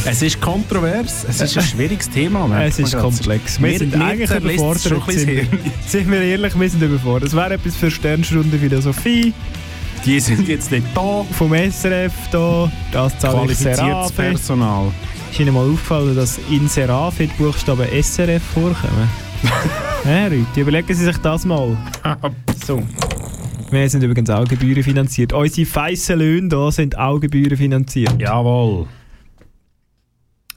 [0.03, 2.47] es ist kontrovers, es ist ein schwieriges Thema.
[2.47, 2.65] Ne?
[2.65, 3.61] Es ist komplex.
[3.61, 5.11] Wir, wir sind eigentlich überfordert.
[5.11, 5.47] Sind,
[5.87, 7.29] sind wir ehrlich, wir sind überfordert.
[7.29, 9.33] Es wäre etwas für Sternstunde Philosophie.
[10.03, 11.23] Die sind jetzt nicht da.
[11.37, 14.13] Vom SRF da, das zahle ich Seraphi.
[14.15, 14.91] Personal.
[15.31, 19.07] Ist Ihnen mal aufgefallen, dass in Seraphi die Buchstaben SRF vorkommen?
[20.03, 21.77] Hä, Leute, überlegen Sie sich das mal.
[22.65, 22.81] so.
[23.69, 25.31] Wir sind übrigens auch gebührenfinanziert.
[25.31, 28.19] Unsere feissen Löhne hier sind auch gebührenfinanziert.
[28.19, 28.87] Jawohl.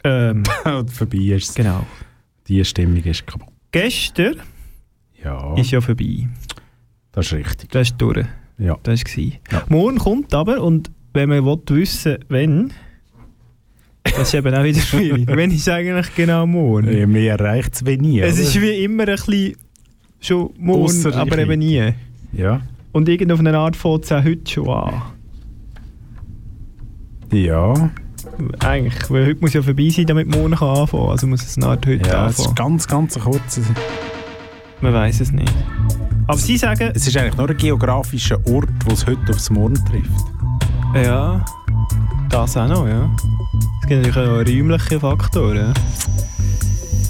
[0.05, 0.45] Ähm,
[0.89, 1.55] vorbei ist es.
[1.55, 1.87] Genau.
[2.47, 3.49] Die Stimmung ist kaputt.
[3.73, 4.37] gestern
[5.23, 6.29] Ja, ist ja vorbei.
[7.13, 7.71] das ist richtig.
[7.71, 8.27] Das ist durch.
[8.59, 8.77] Ja.
[8.83, 12.73] Das war Morgen kommt aber, und wenn man will wissen wenn,
[14.05, 15.27] das ist eben auch wieder schwierig.
[15.27, 16.95] wenn ist eigentlich genau morgen?
[16.97, 18.21] Ja, Mir erreicht es wie nie.
[18.21, 19.57] Es ist wie immer ein bisschen
[20.21, 21.19] schon morgen, Ausserlich.
[21.19, 21.93] aber eben nie.
[22.33, 22.61] Ja.
[22.93, 25.03] Und irgend auf eine Art fängt es auch heute schon an.
[27.33, 27.91] Ja.
[28.61, 31.67] Eigentlich, weil heute muss ja vorbei sein, damit morgen kann anfangen Also muss es eine
[31.67, 32.55] Art heute Ja, es ist anfangen.
[32.55, 33.61] ganz, ganz kurz.
[34.81, 35.53] Man weiß es nicht.
[36.27, 36.91] Aber Sie sagen...
[36.95, 40.25] Es ist eigentlich nur ein geografischer Ort, wo es heute aufs Morgen trifft.
[40.95, 41.45] Ja,
[42.31, 43.11] das auch noch, ja.
[43.83, 45.75] Es gibt natürlich auch räumliche Faktoren.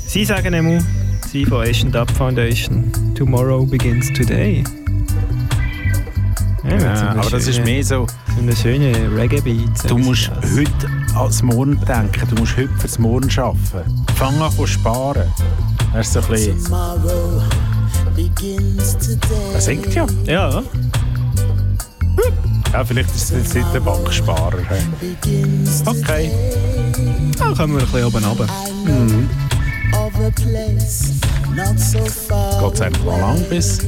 [0.06, 0.80] Sie sagen einmal,
[1.26, 4.62] Sie von Asian Up Foundation, Tomorrow begins today.
[6.68, 8.06] Ja, Ja, aber das ist mehr so...
[8.38, 9.88] Eine schöne Reggae-Beat.
[9.88, 14.04] Du musst heute ans Morgen denken, du musst heute fürs Morgen arbeiten.
[14.16, 15.30] Fang an zu sparen.
[15.92, 16.56] Das ist so ein bisschen...
[19.54, 20.06] Er singt ja.
[20.26, 20.62] Ja.
[22.72, 24.58] Ja, vielleicht ist es jetzt der Banksparer.
[25.86, 26.30] Okay.
[27.38, 28.46] Dann kommen wir ein bisschen oben runter.
[28.84, 29.28] Mhm.
[31.54, 33.78] Geht es eigentlich noch lang, bis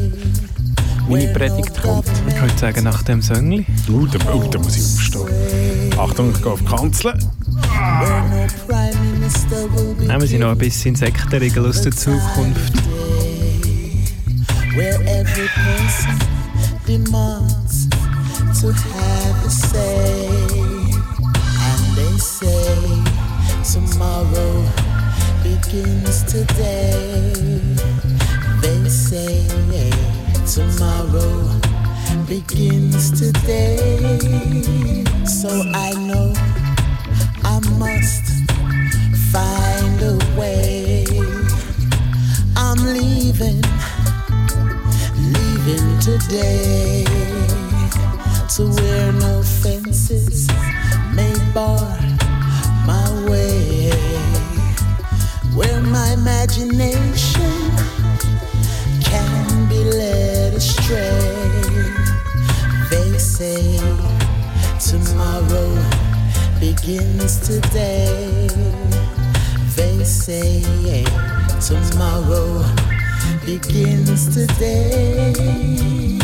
[1.09, 2.09] meine Predigt kommt?
[2.29, 3.65] Ich würde sagen, nach dem Söngli.
[3.89, 5.99] Uh, da, uh, da muss ich aufstehen.
[5.99, 7.15] Achtung, ich gehe auf die Kanzel.
[8.69, 12.73] be Nehmen Sie noch ein bisschen Insektenregel aus der Zukunft.
[14.77, 16.19] where every person
[16.85, 17.89] demands
[18.61, 20.29] to have a say.
[21.69, 23.03] And they say
[23.73, 24.69] tomorrow
[25.43, 27.33] begins today.
[28.61, 29.56] They say
[30.47, 31.51] tomorrow
[32.29, 35.05] begins today.
[35.25, 36.33] So I know
[37.43, 38.25] I must
[39.33, 41.05] find a way.
[42.57, 43.63] I'm leaving
[45.17, 46.96] leaving today
[66.87, 68.47] begins today.
[69.75, 70.63] They say
[71.61, 72.65] tomorrow
[73.45, 76.16] begins today.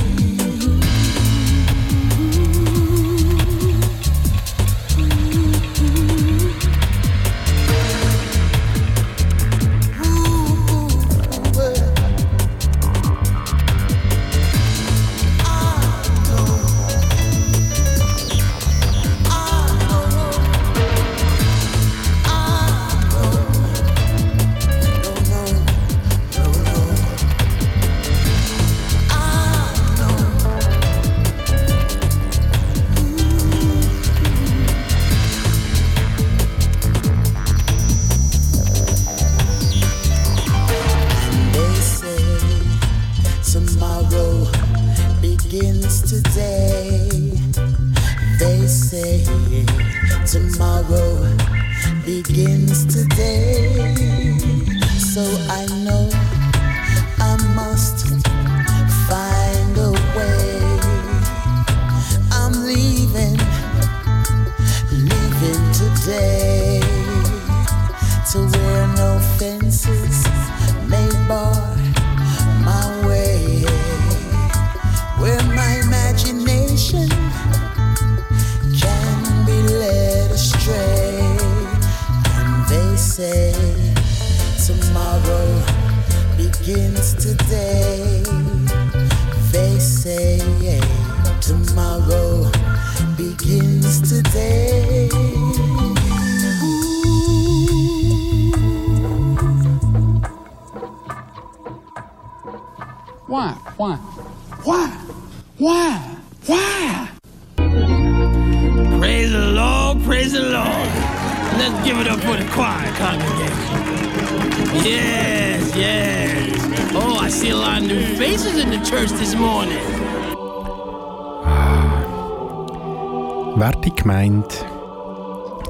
[124.02, 124.48] Gemeinde,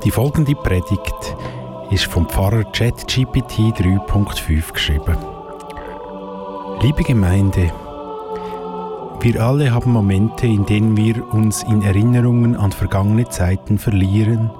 [0.04, 1.36] die folgende Predigt
[1.90, 5.18] ist vom Pfarrer ChatGPT 3.5 geschrieben.
[6.80, 7.70] Liebe Gemeinde,
[9.20, 14.50] wir alle haben Momente, in denen wir uns in Erinnerungen an vergangene Zeiten verlieren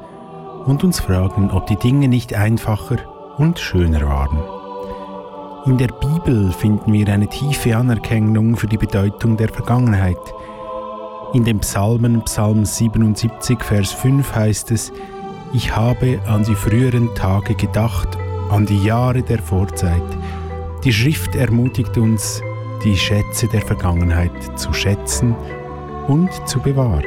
[0.66, 2.98] und uns fragen, ob die Dinge nicht einfacher
[3.38, 4.38] und schöner waren.
[5.64, 10.18] In der Bibel finden wir eine tiefe Anerkennung für die Bedeutung der Vergangenheit.
[11.34, 14.92] In dem Psalmen Psalm 77, Vers 5 heißt es,
[15.54, 18.18] ich habe an die früheren Tage gedacht,
[18.50, 20.02] an die Jahre der Vorzeit.
[20.84, 22.42] Die Schrift ermutigt uns,
[22.84, 25.34] die Schätze der Vergangenheit zu schätzen
[26.06, 27.04] und zu bewahren.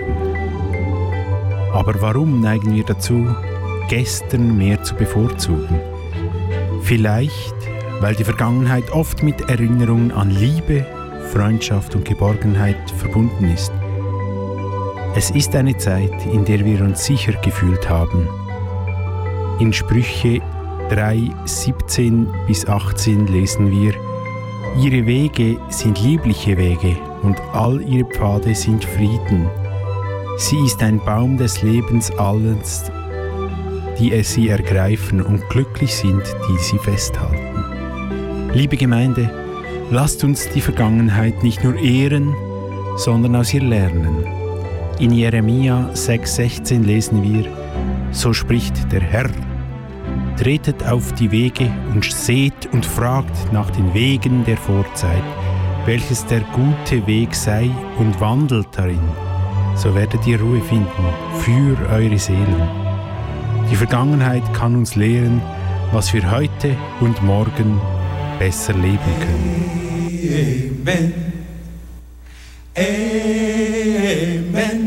[1.71, 3.27] Aber warum neigen wir dazu,
[3.89, 5.79] gestern mehr zu bevorzugen?
[6.81, 7.55] Vielleicht,
[7.99, 10.83] weil die Vergangenheit oft mit Erinnerungen an Liebe,
[11.31, 13.71] Freundschaft und Geborgenheit verbunden ist.
[15.17, 18.27] Es ist eine Zeit, in der wir uns sicher gefühlt haben.
[19.59, 20.41] In Sprüche
[20.89, 23.93] 3, 17 bis 18 lesen wir,
[24.77, 29.49] Ihre Wege sind liebliche Wege und all ihre Pfade sind Frieden.
[30.37, 32.91] Sie ist ein Baum des Lebens allens,
[33.97, 38.51] die es sie ergreifen und glücklich sind, die sie festhalten.
[38.53, 39.29] Liebe Gemeinde,
[39.91, 42.35] lasst uns die Vergangenheit nicht nur ehren,
[42.97, 44.44] sondern aus ihr lernen.
[44.97, 47.51] In Jeremia 6,16 lesen wir,
[48.11, 49.29] so spricht der Herr,
[50.37, 55.23] tretet auf die Wege und seht und fragt nach den Wegen der Vorzeit,
[55.85, 57.69] welches der gute Weg sei
[57.99, 59.03] und wandelt darin,
[59.75, 60.87] so werdet ihr Ruhe finden
[61.41, 62.69] für eure Seelen.
[63.69, 65.41] Die Vergangenheit kann uns lehren,
[65.91, 67.81] was wir heute und morgen
[68.39, 70.85] besser leben können.
[70.87, 71.13] Amen.
[72.77, 74.84] Amen.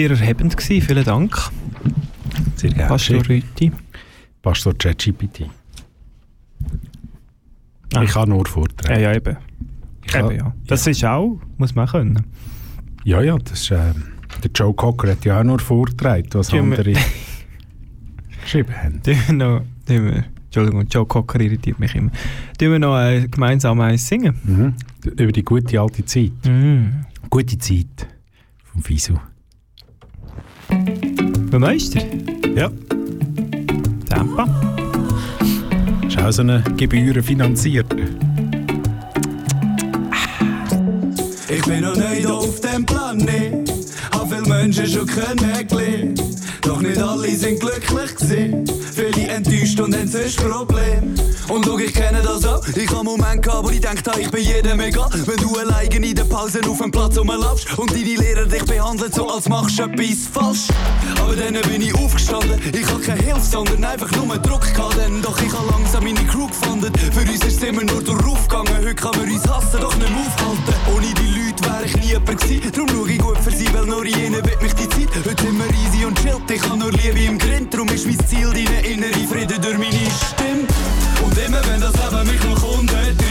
[0.00, 1.36] Sehr erhebend gewesen, vielen Dank.
[2.56, 2.88] Sehr gerne.
[2.88, 3.70] Pastor Rüti.
[4.40, 5.50] Pastor ChatGPT.
[8.02, 8.94] Ich kann nur vortragen.
[9.00, 9.36] Ja, ja, eben.
[10.14, 10.54] Eben ja.
[10.66, 12.24] Das ist auch, muss man können.
[13.04, 13.92] Ja, ja, das ist, äh,
[14.42, 16.94] der Joe Cocker hat ja auch nur vorgetragen, was wir- andere
[18.42, 19.00] geschrieben haben.
[19.04, 22.10] Wir noch, wir, Entschuldigung, Joe Cocker irritiert mich immer.
[22.58, 24.34] Tun wir noch äh, gemeinsam eins singen?
[24.44, 24.74] Mhm.
[25.18, 26.32] Über die gute alte Zeit.
[26.46, 27.04] Mhm.
[27.28, 28.08] Gute Zeit
[28.64, 29.14] vom Fisu.
[31.50, 32.00] Beim Meister?
[32.54, 32.70] Ja.
[34.08, 34.44] Tempo.
[36.06, 37.96] Ist auch so eine gebührenfinanzierte.
[41.48, 43.72] Ich bin noch nicht auf dem Planet,
[44.12, 46.39] hab viele Menschen schon kennengelernt.
[46.70, 48.64] Doch nicht alle sind glücklich gewesen.
[48.94, 51.14] Viele enttäuscht und haben sonst Probleme.
[51.48, 52.64] Und schau, ich kenne das auch.
[52.68, 55.10] Ich hab Momente gehabt, wo ich denkt habe, ich bin jedem egal.
[55.12, 59.10] Wenn du alleine in der Pause auf dem Platz rumlaufst und deine Lehrer dich behandeln,
[59.12, 60.68] so als machst du etwas falsch.
[61.30, 62.60] Aber dann bin ich aufgestanden.
[62.74, 64.96] Ich hab keine Hilfe, sondern einfach nur Druck gehabt.
[64.98, 66.92] Denn doch ich hab langsam meine Crew gefunden.
[66.98, 68.76] Für uns ist immer nur darauf gegangen.
[68.76, 70.74] Heute kann man uns hassen, doch nicht mehr aufhalten.
[70.92, 72.72] Ohne die Leute wäre ich nie jemand gewesen.
[72.72, 75.08] Darum schau ich gut für sie, weil nur ihnen wird mich die Zeit.
[75.24, 76.50] Heute sind wir easy und chillt.
[76.50, 77.72] Ich hab nur Liebe im Grind.
[77.72, 80.66] Darum ist mein Ziel deine innere Frieden durch meine Stimme.
[81.22, 83.29] Und immer wenn das Leben mich noch umtreibt,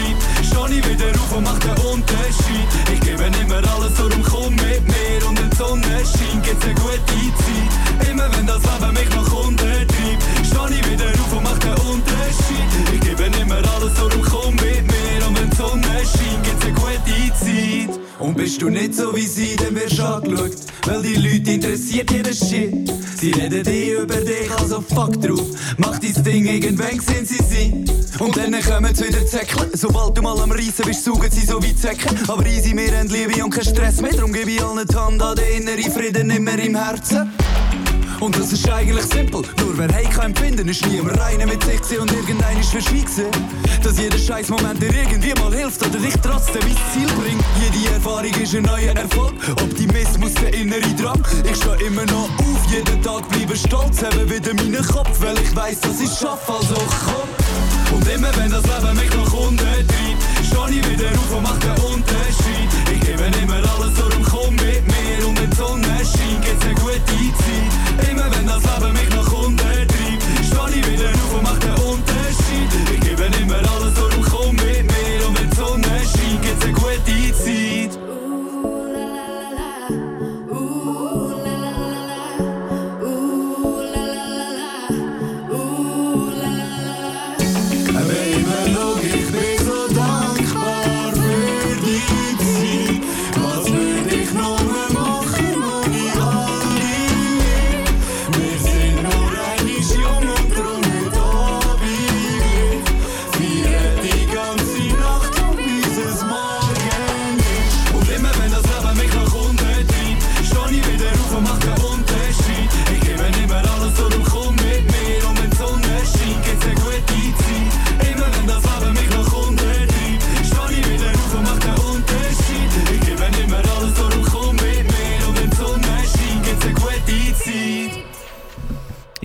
[0.50, 2.66] steh ich wieder auf und mach den Unterschied.
[2.92, 5.28] Ich gebe immer alles, darum komm mit mir.
[5.28, 8.10] Und wenn die Sonne scheint, gibt's eine gute Zeit.
[8.10, 9.92] Immer wenn das Leben mich noch umtreibt,
[10.44, 12.68] steh ich wieder auf und mach den Unterschied.
[12.94, 15.26] Ich gebe immer alles, darum komm mit mir.
[15.26, 16.98] Und wenn die Sonne scheint, gibt's eine gute
[17.38, 18.00] Zeit.
[18.18, 20.52] Und bist du nicht so wie sie, dann wirst du angeschaut.
[20.86, 22.90] Weil die Leute interessiert jeder Shit.
[23.16, 25.44] Sie reden eh über dich, also fuck drauf.
[25.76, 27.84] Mach dein Ding, irgendwann sind sie sie.
[28.18, 29.70] Und dann kommen sie wieder zäckeln.
[29.74, 32.16] Sobald du mal am Reissen bist, saugen sie so wie Zecken.
[32.28, 34.12] Aber easy, wir haben Liebe und kein Stress mehr.
[34.12, 37.32] Darum gebe ich allen die Hand an den inneren Frieden immer im Herzen.
[38.20, 39.42] Und das ist eigentlich simpel.
[39.58, 43.30] Nur wer Hate kann empfinden, ist nie im Reinen mit sich und irgendein ist verschwiegen.
[43.82, 47.42] Dass jeder scheiß Moment dir irgendwie mal hilft oder dich trotzdem ins Ziel bringt.
[47.62, 49.32] Jede Erfahrung ist ein neuer Erfolg.
[49.62, 51.24] Optimismus, der innere Drang.
[51.50, 55.56] Ich steh immer noch auf, jeden Tag bleibe stolz, habe wieder meinen Kopf, weil ich
[55.56, 57.39] weiß, dass ich schaffe, also komm.
[61.42, 61.79] Ich wieder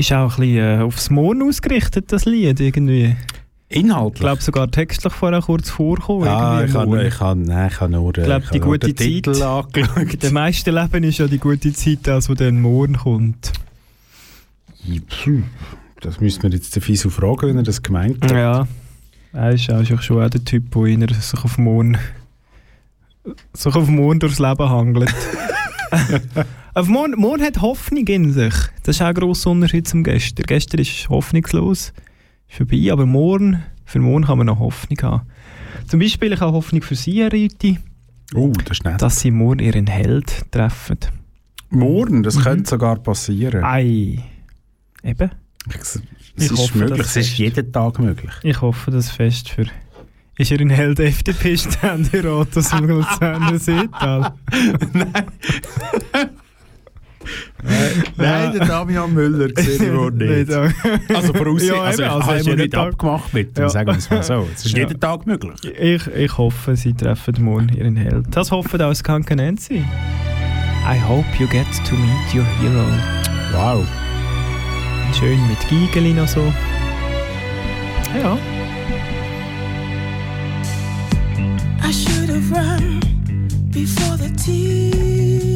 [0.06, 3.16] Ist auch ein bisschen äh, aufs Morgen ausgerichtet, das Lied irgendwie.
[3.70, 4.14] Inhaltlich?
[4.14, 6.28] Ich glaube sogar textlich vorher kurz vorkommen.
[6.28, 8.96] Ah, ich habe ich hab, nein, ich hab nur, Ich glaube, ich die gute den
[8.96, 9.42] Titel Zeit.
[9.42, 10.14] angeschaut.
[10.14, 13.52] In den meisten Leben ist ja die gute Zeit das, was dann morgen kommt.
[16.02, 18.32] Das müssen wir jetzt Fisu fragen, wenn er das gemeint hat.
[18.32, 18.68] Ja.
[19.34, 21.98] Er ist auch schon auch der Typ, der sich auf morgen,
[23.54, 25.16] sich auf morgen durchs Leben hangelt.
[26.76, 28.54] auf morgen, morgen hat Hoffnung in sich.
[28.84, 30.46] Das ist auch ein grosser Unterschied zum gestern.
[30.46, 31.94] Gestern ist hoffnungslos,
[32.50, 35.28] ist vorbei, aber morgen, für morgen kann man noch Hoffnung haben.
[35.88, 37.80] Zum Beispiel, ich habe Hoffnung für Sie, Rüti.
[38.34, 39.02] Oh, das ist nett.
[39.02, 40.98] Dass Sie morgen Ihren Held treffen.
[41.70, 42.42] Morgen, das Mhm.
[42.42, 43.64] könnte sogar passieren.
[43.64, 44.24] Ei.
[45.04, 45.32] Eben.
[45.80, 46.02] Es
[46.38, 48.32] Ich ist hoffe, möglich, es ist jeden Tag möglich.
[48.44, 49.66] Ich hoffe, das fest für.
[50.38, 54.34] Ist er in Held FDP-Ständerat aus dem Luzerner Seetal?
[54.94, 55.26] Nein,
[58.20, 60.52] der Damian Müller sehe ich wohl nicht.
[60.52, 63.70] Also voraussehen, Ja, also, also ja jeden nicht Tag- abgemacht mit dem, Ja.
[63.70, 64.48] sagen wir es mal so.
[64.54, 64.80] Es ist Ja.
[64.88, 65.54] jeden Tag möglich.
[65.80, 68.26] Ich, ich hoffe, Sie treffen morgen Ihren Held.
[68.32, 69.84] Das hoffen auch Skanke Nancy.
[70.88, 72.86] I hope you get to meet your hero.
[73.54, 73.86] Wow.
[75.18, 76.54] Schön mit Geigelin und so.
[78.22, 78.38] Ja.
[81.88, 83.00] I should have run
[83.72, 85.55] before the tears.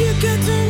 [0.00, 0.69] You get to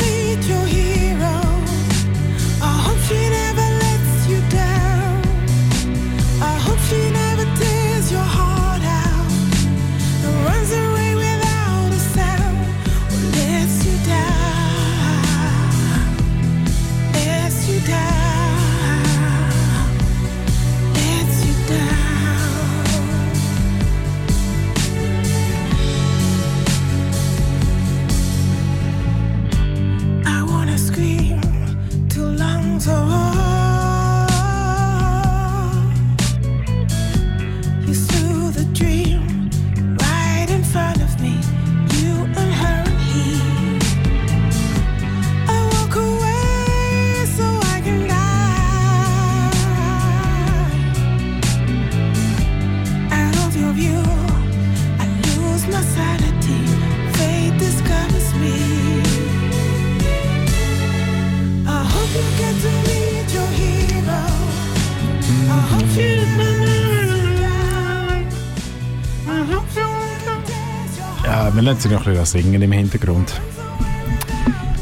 [71.70, 73.40] Lassen sie noch ein bisschen singen im Hintergrund.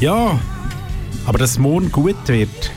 [0.00, 0.40] Ja,
[1.26, 2.72] aber dass morgen gut wird,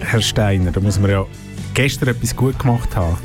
[0.00, 1.26] Herr Steiner, da muss man ja
[1.74, 3.18] gestern etwas gut gemacht haben.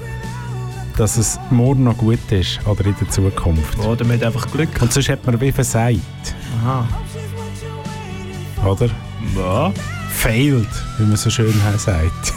[0.98, 3.80] Dass es morgen noch gut ist oder in der Zukunft.
[3.80, 4.82] Oder mit einfach Glück.
[4.82, 6.02] Und sonst hat man wie versagt,
[6.66, 6.86] Aha.
[8.68, 8.90] oder?
[9.38, 9.72] Ja.
[10.12, 12.34] Failed, wie man so schön sagt.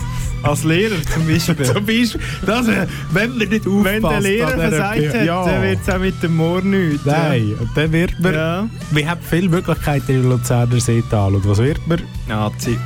[0.49, 1.57] Als Lehrer zum Beispiel.
[1.67, 3.85] Zum Beispiel, das, äh, wenn man nicht aufpasst.
[3.85, 5.45] Wenn der Lehrer versagt hat, Ja.
[5.45, 7.05] dann wird es auch mit dem Moor nichts.
[7.05, 8.35] Nein, und dann wird man.
[8.35, 8.67] Ja.
[8.91, 11.35] Wir haben viele Möglichkeiten im Luzerner Seetal.
[11.35, 12.01] Und was wird man?
[12.29, 12.79] Nazi.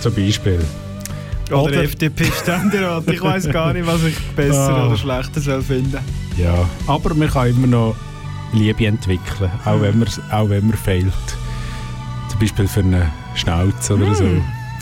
[0.00, 0.60] Zum Beispiel.
[1.50, 3.04] Oder, Oder- FDP-Ständerat.
[3.10, 4.86] Ich weiß gar nicht, was ich besser Ah.
[4.86, 5.98] oder schlechter soll finden.
[6.38, 7.96] Ja, aber man kann immer noch
[8.52, 11.12] Liebe entwickeln, auch wenn man, auch wenn man fehlt.
[12.30, 14.24] Zum Beispiel für eine Schnauze oder so.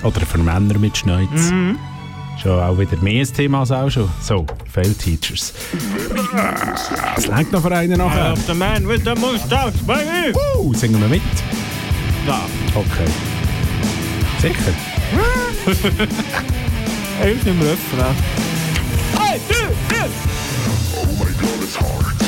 [0.03, 1.53] Oder für Männer mit Schnauze.
[1.53, 1.79] Mhm.
[2.43, 4.09] Schon auch wieder mehr ein Thema als auch schon.
[4.21, 5.53] So, Fail-Teachers.
[7.17, 8.35] Es längt noch für einen nachher.
[8.47, 10.37] the man with the mustache, baby!
[10.59, 11.23] Uh, singen wir mit?
[12.27, 12.41] Ja.
[12.75, 13.11] Okay.
[14.41, 14.73] Sicher?
[17.23, 18.17] Hilf im Refrain.
[19.19, 19.55] Hey, du,
[19.95, 20.33] du!
[21.73, 22.22] Games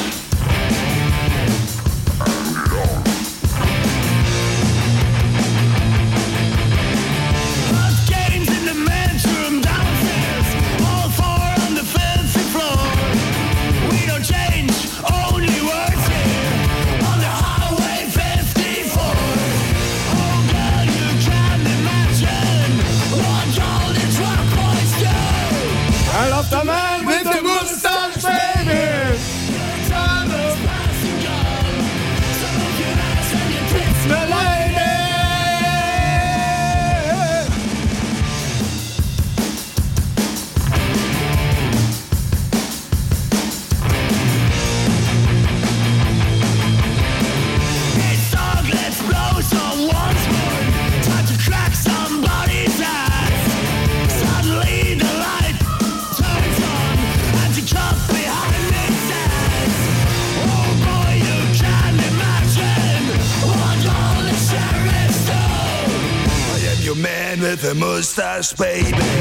[68.52, 69.13] baby.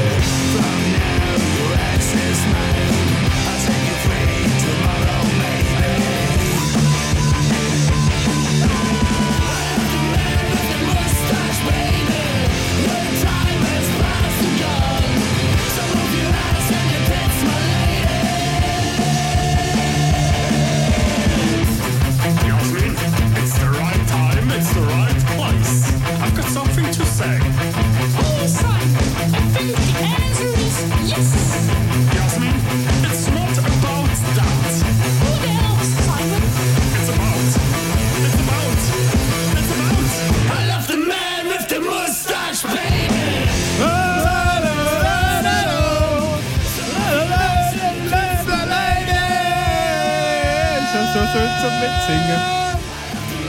[51.84, 52.40] Mitsingen.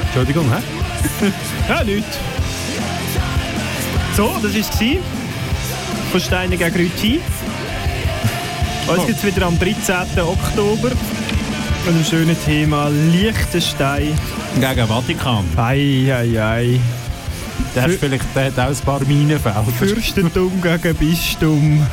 [0.04, 0.62] Entschuldigung, hä?
[1.70, 2.18] ja, nichts.
[4.16, 4.98] So, das war es.
[6.12, 7.22] Von Steiner gegen Rüti.
[8.88, 9.96] Uns gibt es wieder am 13.
[10.22, 10.90] Oktober.
[10.90, 14.18] Mit einem schönen Thema Liechtenstein.
[14.60, 15.46] Gegen Vatikan.
[15.58, 16.80] Ei, ei, ei.
[17.76, 19.66] Der, ist vielleicht, der hat auch ein paar Minenfelder.
[19.78, 21.86] Fürstentum gegen Bistum.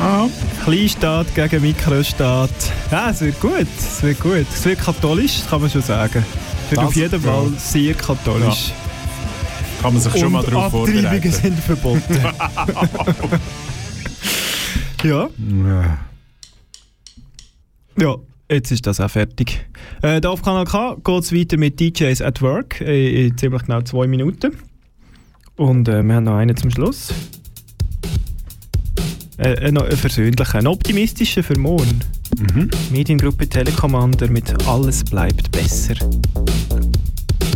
[0.00, 0.26] Ah.
[0.66, 2.50] Kleinstaat gegen Mikrostaat.
[2.90, 3.66] Ja, es wird gut.
[3.78, 4.44] Es wird gut.
[4.52, 6.24] Es wird katholisch, kann man schon sagen.
[6.64, 7.30] Es wird Das- auf jeden ja.
[7.32, 8.72] Fall sehr katholisch.
[9.80, 11.30] Kann man sich schon mal Und darauf Abtreibungen vorbereiten.
[11.32, 12.18] sind verboten.
[15.04, 15.28] ja.
[17.98, 18.16] Ja,
[18.50, 19.64] jetzt ist das auch fertig.
[20.02, 23.62] Äh, da auf Kanal K geht es weiter mit DJs at Work äh, in ziemlich
[23.62, 24.52] genau zwei Minuten.
[25.54, 27.14] Und äh, wir haben noch einen zum Schluss.
[29.38, 32.00] Äh, ein, ein versöhnlicher, ein optimistischer für morgen.
[32.90, 35.94] Mediengruppe Telekommander mit Alles bleibt besser.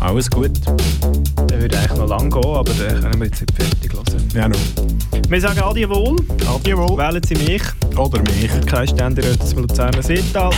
[0.01, 0.51] Alles gut.
[1.49, 4.29] Der würde eigentlich noch lang gehen, aber den können wir jetzt nicht fertig lassen.
[4.35, 4.57] Ja, no.
[5.29, 6.17] Wir sagen Adieu wohl.
[6.47, 6.99] Adieu wohl.
[6.99, 7.63] Wählen Sie mich.
[7.97, 8.51] Oder mich.
[8.67, 10.51] Kein Ständerat des Luzerner Seetal.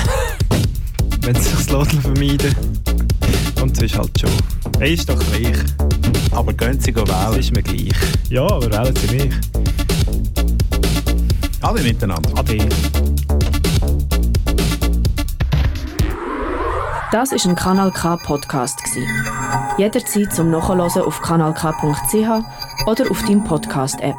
[1.23, 2.55] Wenn Sie sich das vermeiden.
[3.61, 4.31] Und es ist halt schon.
[4.81, 5.59] Er ist doch gleich.
[6.33, 7.09] Aber gehen Sie wählen.
[7.33, 7.93] Es ist mir gleich.
[8.29, 9.33] Ja, aber wählen Sie mich.
[11.63, 12.31] Alle miteinander.
[12.37, 12.69] Ade.
[17.13, 19.07] Das ist ein Kanal K Podcast gsi.
[19.79, 24.17] Jederzeit zum Nachhören auf kanalk.ch oder auf deinem Podcast App.